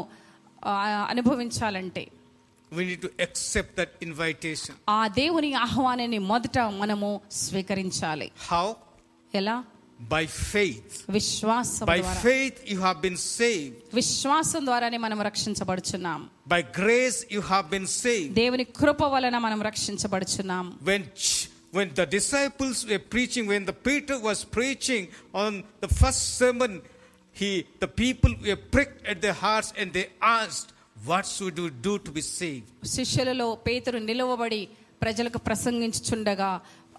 [1.13, 2.05] అనుభవించాలంటే
[2.71, 4.73] we need to accept that invitation.
[4.97, 7.09] ఆ దేవుని ఆహ్వానాన్ని మొదట మనము
[7.43, 8.65] స్వీకరించాలి How?
[9.33, 9.57] ఎలా
[10.11, 10.91] By faith.
[11.15, 13.79] విశ్వాసం By ద్వారా faith you have been saved.
[13.99, 16.19] విశ్వాసం ద్వారానే మనం రక్షించబడుచున్నాం
[16.53, 18.31] By grace you have been saved.
[18.41, 21.47] దేవుని కృప వలన మనం రక్షించబడుచున్నాం when ch-
[21.77, 25.03] when the disciples were preaching when the peter was preaching
[25.43, 25.51] on
[25.85, 26.71] the first sermon
[27.38, 30.06] he the people were pricked at their hearts and they
[30.38, 30.68] asked
[31.06, 34.62] what should we do to be saved శిష్యులలో పేతురు నిలువబడి
[35.02, 36.50] ప్రజలకు ప్రసంగించుచుండగా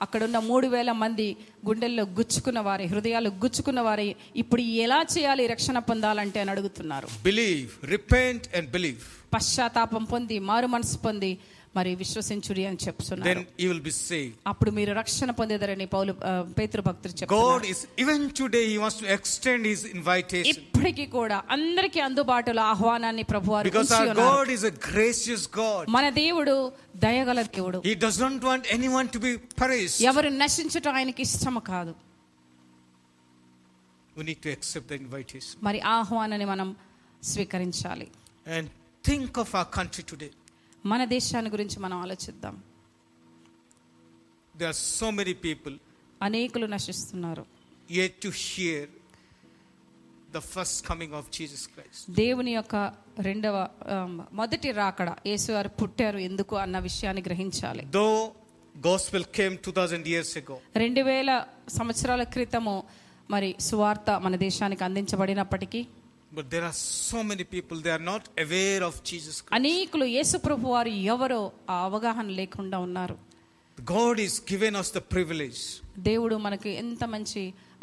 [0.03, 1.25] అక్కడున్న మూడు వేల మంది
[1.67, 4.07] గుండెల్లో గుచ్చుకున్న వారి హృదయాలు గుచ్చుకున్న వారి
[4.41, 9.03] ఇప్పుడు ఎలా చేయాలి రక్షణ పొందాలంటే అని అడుగుతున్నారు believe repent and believe
[9.35, 11.31] పశ్చాత్తాపం పొంది మారు మనసు పొంది
[11.76, 13.40] మరి విశ్వసించుడి అని చెప్తున్నారు.
[14.46, 16.12] అప్పుడు మీరు రక్షణ పొందేదారని పౌలు
[16.42, 17.64] పేతృ భక్తులు చెప్తున్నారు.
[20.48, 23.52] ఇప్పటికీ కూడా అందరికీ అందుబాటులో ఆహ్వానాన్ని ప్రభు
[25.88, 27.82] మన దేవుడు దయగల దేవుడు.
[30.00, 31.94] ఎవరు నశించటం ఆయనకి ఇష్టము కాదు.
[35.62, 36.76] మరి ఆహ్వానాన్ని మనం
[37.22, 38.08] స్వీకరించాలి.
[38.46, 38.70] And
[39.04, 40.30] think of our country today
[40.84, 42.54] మన దేశాన్ని గురించి మనం ఆలోచిద్దాం.
[44.54, 45.74] There are so many people
[46.20, 47.44] అనేకులు నశిస్తున్నారు.
[47.88, 48.80] yet to hear
[50.32, 52.02] the first coming of Jesus Christ.
[52.22, 52.76] దేవుని యొక్క
[53.28, 53.56] రెండవ
[54.32, 57.82] మొదటి రాకడ యేసు వారు పుట్టారు ఎందుకు అన్న విషయాన్ని గ్రహించాలి.
[57.98, 58.20] Though
[58.74, 61.30] gospel came 2000 years ago, రెండు వేల
[61.78, 62.74] సంవత్సరాల క్రితము
[63.30, 65.80] మరి సువార్త మన దేశానికి అందించబడినప్పటికీ
[66.31, 66.77] but there are
[67.09, 69.55] so many people they are not aware of Jesus Christ.
[69.59, 71.41] అనేకులు యేసు ప్రభు వారు ఎవరో
[71.73, 73.15] ఆ అవగాహన లేకుండా ఉన్నారు
[73.77, 75.61] God is given us the privilege
[76.09, 77.41] దేవుడు మనకి ఎంత మంచి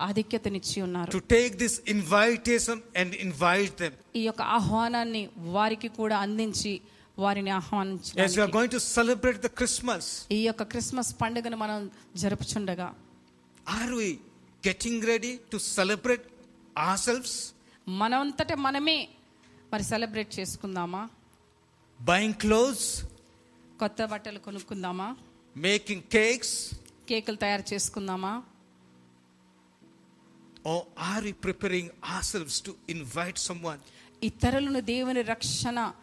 [0.09, 3.93] ఆధిక్యతనిచ్చి ఉన్నారు to take this invitation and invite them.
[4.21, 5.23] ఈ యొక్క ఆహ్వానాన్ని
[5.57, 6.75] వారికి కూడా అందించి
[7.25, 10.05] వారిని As we are ఆహ్వానించడానికి going to celebrate the Christmas,
[10.39, 11.81] ఈ యొక్క క్రిస్మస్ పండుగను మనం
[12.25, 12.89] జరుపుచుండగా
[13.81, 14.09] are we
[14.69, 16.25] getting ready to celebrate
[16.89, 17.33] ourselves?
[17.88, 19.08] మనంతట మనమే
[19.74, 21.10] మరి సెలబ్రేట్ చేసుకుందామా?
[22.02, 23.04] బైంగ్ క్లోజ్
[23.80, 25.16] కొత్త బట్టలు కొనుక్కుందామా?
[25.58, 26.74] మేకింగ్ కేక్స్
[27.10, 28.44] కేకులు తయారు చేసుకుందామా?
[30.66, 33.80] ఓ are you preparing ourselves to invite someone
[34.24, 35.94] ఇతరులను దేవుని రక్షణ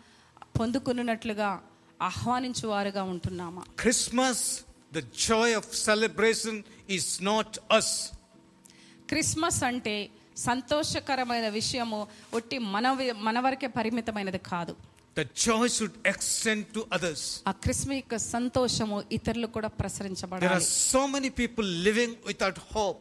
[0.60, 1.62] పొందుకున్నట్లుగా
[2.02, 3.62] ఆహ్వానించు వారుగా ఉంటున్నామా?
[3.78, 8.10] Christmas the joy of celebration is not us
[9.08, 10.10] Christmas అంటే
[10.45, 11.99] సంతోషకరమైన విషయము
[12.33, 12.85] ఒట్టి మన
[13.27, 14.73] మన వరకే పరిమితమైనది కాదు
[15.17, 17.21] The joy should extend to others.
[17.49, 22.99] ఆ క్రిస్మ యొక్క సంతోషము ఇతరులు కూడా There are ప్రసరించబడాలి so many people living without hope.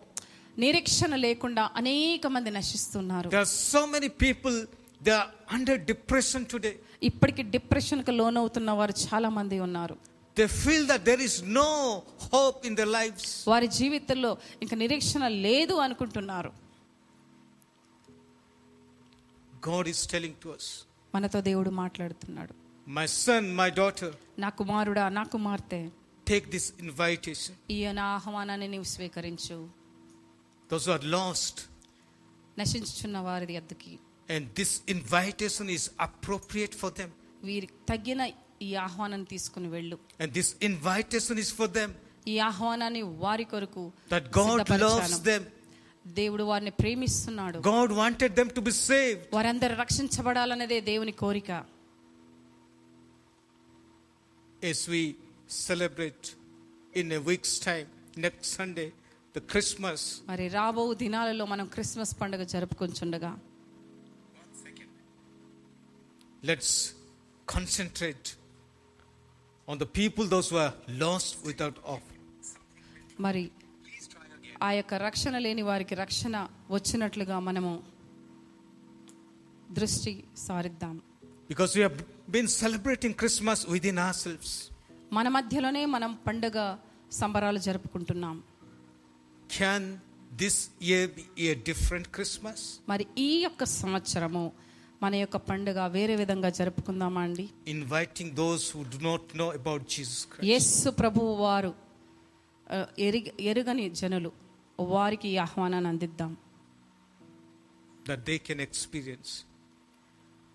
[0.57, 4.55] నిరీక్షణ లేకుండా అనేక మంది నశిస్తున్నారు There are so many people,
[5.01, 6.75] they are under depression today.
[7.09, 9.97] ఇప్పటికి డిప్రెషన్కు లోనవుతున్న వారు చాలా మంది ఉన్నారు
[10.37, 11.69] They feel that there is no
[12.33, 13.27] hope in their lives.
[13.53, 14.33] వారి జీవితంలో
[14.65, 16.51] ఇంకా నిరీక్షణ లేదు అనుకుంటున్నారు
[19.63, 20.67] God is telling to us,
[21.15, 22.55] మనతో దేవుడు మాట్లాడుతున్నాడు
[22.99, 24.11] My son, my daughter,
[24.45, 25.81] నా కుమారుడా నా కుమార్తె
[26.27, 27.53] take this invitation.
[27.77, 29.59] ఈయన ఆహ్వానాన్ని నీవు స్వీకరించు
[30.71, 31.57] Those who are lost,
[32.59, 33.95] నశించుచున్న వారి అద్దకి
[34.35, 37.11] and this invitation is appropriate for them.
[37.49, 38.21] వీరికి తగిన
[38.67, 41.91] ఈ ఆహ్వానాన్ని తీసుకుని వెళ్ళు And this invitation is for them.
[42.33, 43.85] ఈ ఆహ్వానాన్ని వారి కొరకు
[44.15, 44.91] That God సిద్ధపరిచాను.
[45.01, 45.43] loves them.
[46.21, 49.25] దేవుడు వారిని ప్రేమిస్తున్నాడు God wanted them to be saved.
[49.39, 51.51] వారందరూ రక్షించబడాలనేదే దేవుని కోరిక
[54.71, 55.03] As we
[55.67, 56.25] celebrate
[57.01, 57.87] in a week's time,
[58.25, 58.89] next Sunday,
[59.37, 60.01] the Christmas,
[60.31, 63.33] మరి రాబో దినాలలో మనం క్రిస్మస్ పండుగ జరుపుకుంటుండగా
[66.43, 66.73] let's
[67.47, 68.27] concentrate
[69.69, 72.09] on the people, those who are lost without hope.
[73.21, 73.43] మరి
[74.62, 77.84] ఆ యొక్క రక్షణ లేని వారికి రక్షణ వచ్చినట్లుగా మనము
[79.72, 81.02] దృష్టి సారిద్దాం.
[81.50, 81.90] Because you
[82.30, 84.38] been celebrating Christmas with in our
[85.14, 86.78] మన మధ్యలోనే మనం పండుగ
[87.12, 88.44] సంబరాలు జరుపుకుంటున్నాం.
[89.58, 89.98] Can
[90.34, 94.52] this year be a different Christmas మరి ఈ యొక్క సంవత్సరము
[95.04, 97.50] మన యొక్క పండుగ వేరే విధంగా జరుపుకుందామా అండి?
[97.68, 101.74] Inviting those who do not know about Jesus Christ Yesu ప్రభువు వారు
[103.40, 104.43] ఎరుగని జనులు.
[104.80, 106.38] వారికి ఆహ్వానాన్ని అందిద్దాం.
[108.06, 109.32] That they can experience.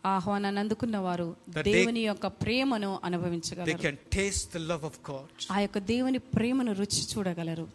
[0.05, 3.67] ఆహ్వానాన్ని అందుకున్న వారు దేవుని యొక్క ప్రేమను అనుభవించగలరు.
[3.71, 5.29] they can taste the love of god.
[5.55, 7.67] ఆ యొక్క దేవుని ప్రేమను రుచి చూడగలరు.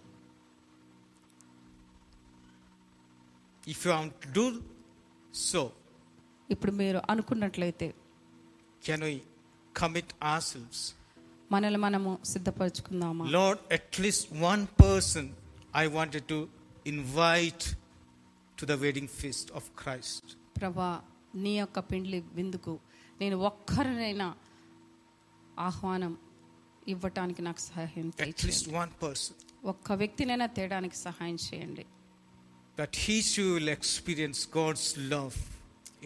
[3.74, 4.46] If you want to do
[5.50, 5.62] so
[6.50, 7.94] ఇప్పుడు మీరు అనుకున్నట్లయితే
[8.84, 9.16] can we
[9.82, 10.80] commit ourselves?
[11.52, 13.26] మనల్ని మనము సిద్ధపరచుకుందామా?
[13.38, 15.26] Lord at least one person
[15.75, 16.39] I wanted to
[16.87, 17.65] invite
[18.59, 20.25] to the wedding feast of Christ.
[20.59, 20.91] ప్రభా
[21.45, 22.73] నీ యొక్క పిండ్లి విందుకు
[23.21, 24.27] నేను ఒక్కరినైనా
[25.69, 26.13] ఆహ్వానం
[26.87, 28.75] ఇవ్వటానికి నాకు సహాయం At least దయచేయండి.
[28.83, 29.35] one person.
[29.73, 31.85] ఒక్క వ్యక్తినైనా తేడానికి సహాయం చేయండి
[32.79, 35.37] That he too will experience God's love.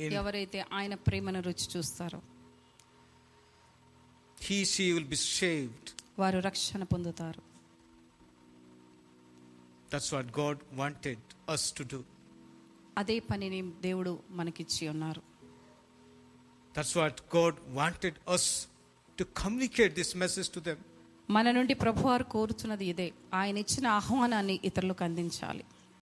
[0.03, 2.21] In, ఎవరైతే ఆయన ప్రేమను రుచి చూస్తారో
[4.39, 5.87] he, she will be saved.
[6.19, 7.43] వారు రక్షణ పొందుతారు
[9.91, 11.21] That's what God wanted
[11.55, 12.01] us to do.
[12.97, 15.23] అదే పనిని దేవుడు మనకిచ్చి ఉన్నారు
[16.75, 18.45] That's what God wanted us
[19.19, 20.79] to communicate this message to them.
[21.29, 23.07] మన నుండి ప్రభువారు కోరుతున్నది ఇదే
[23.41, 25.65] ఆయన ఇచ్చిన ఆహ్వానాన్ని ఇతరులకు అందించాలి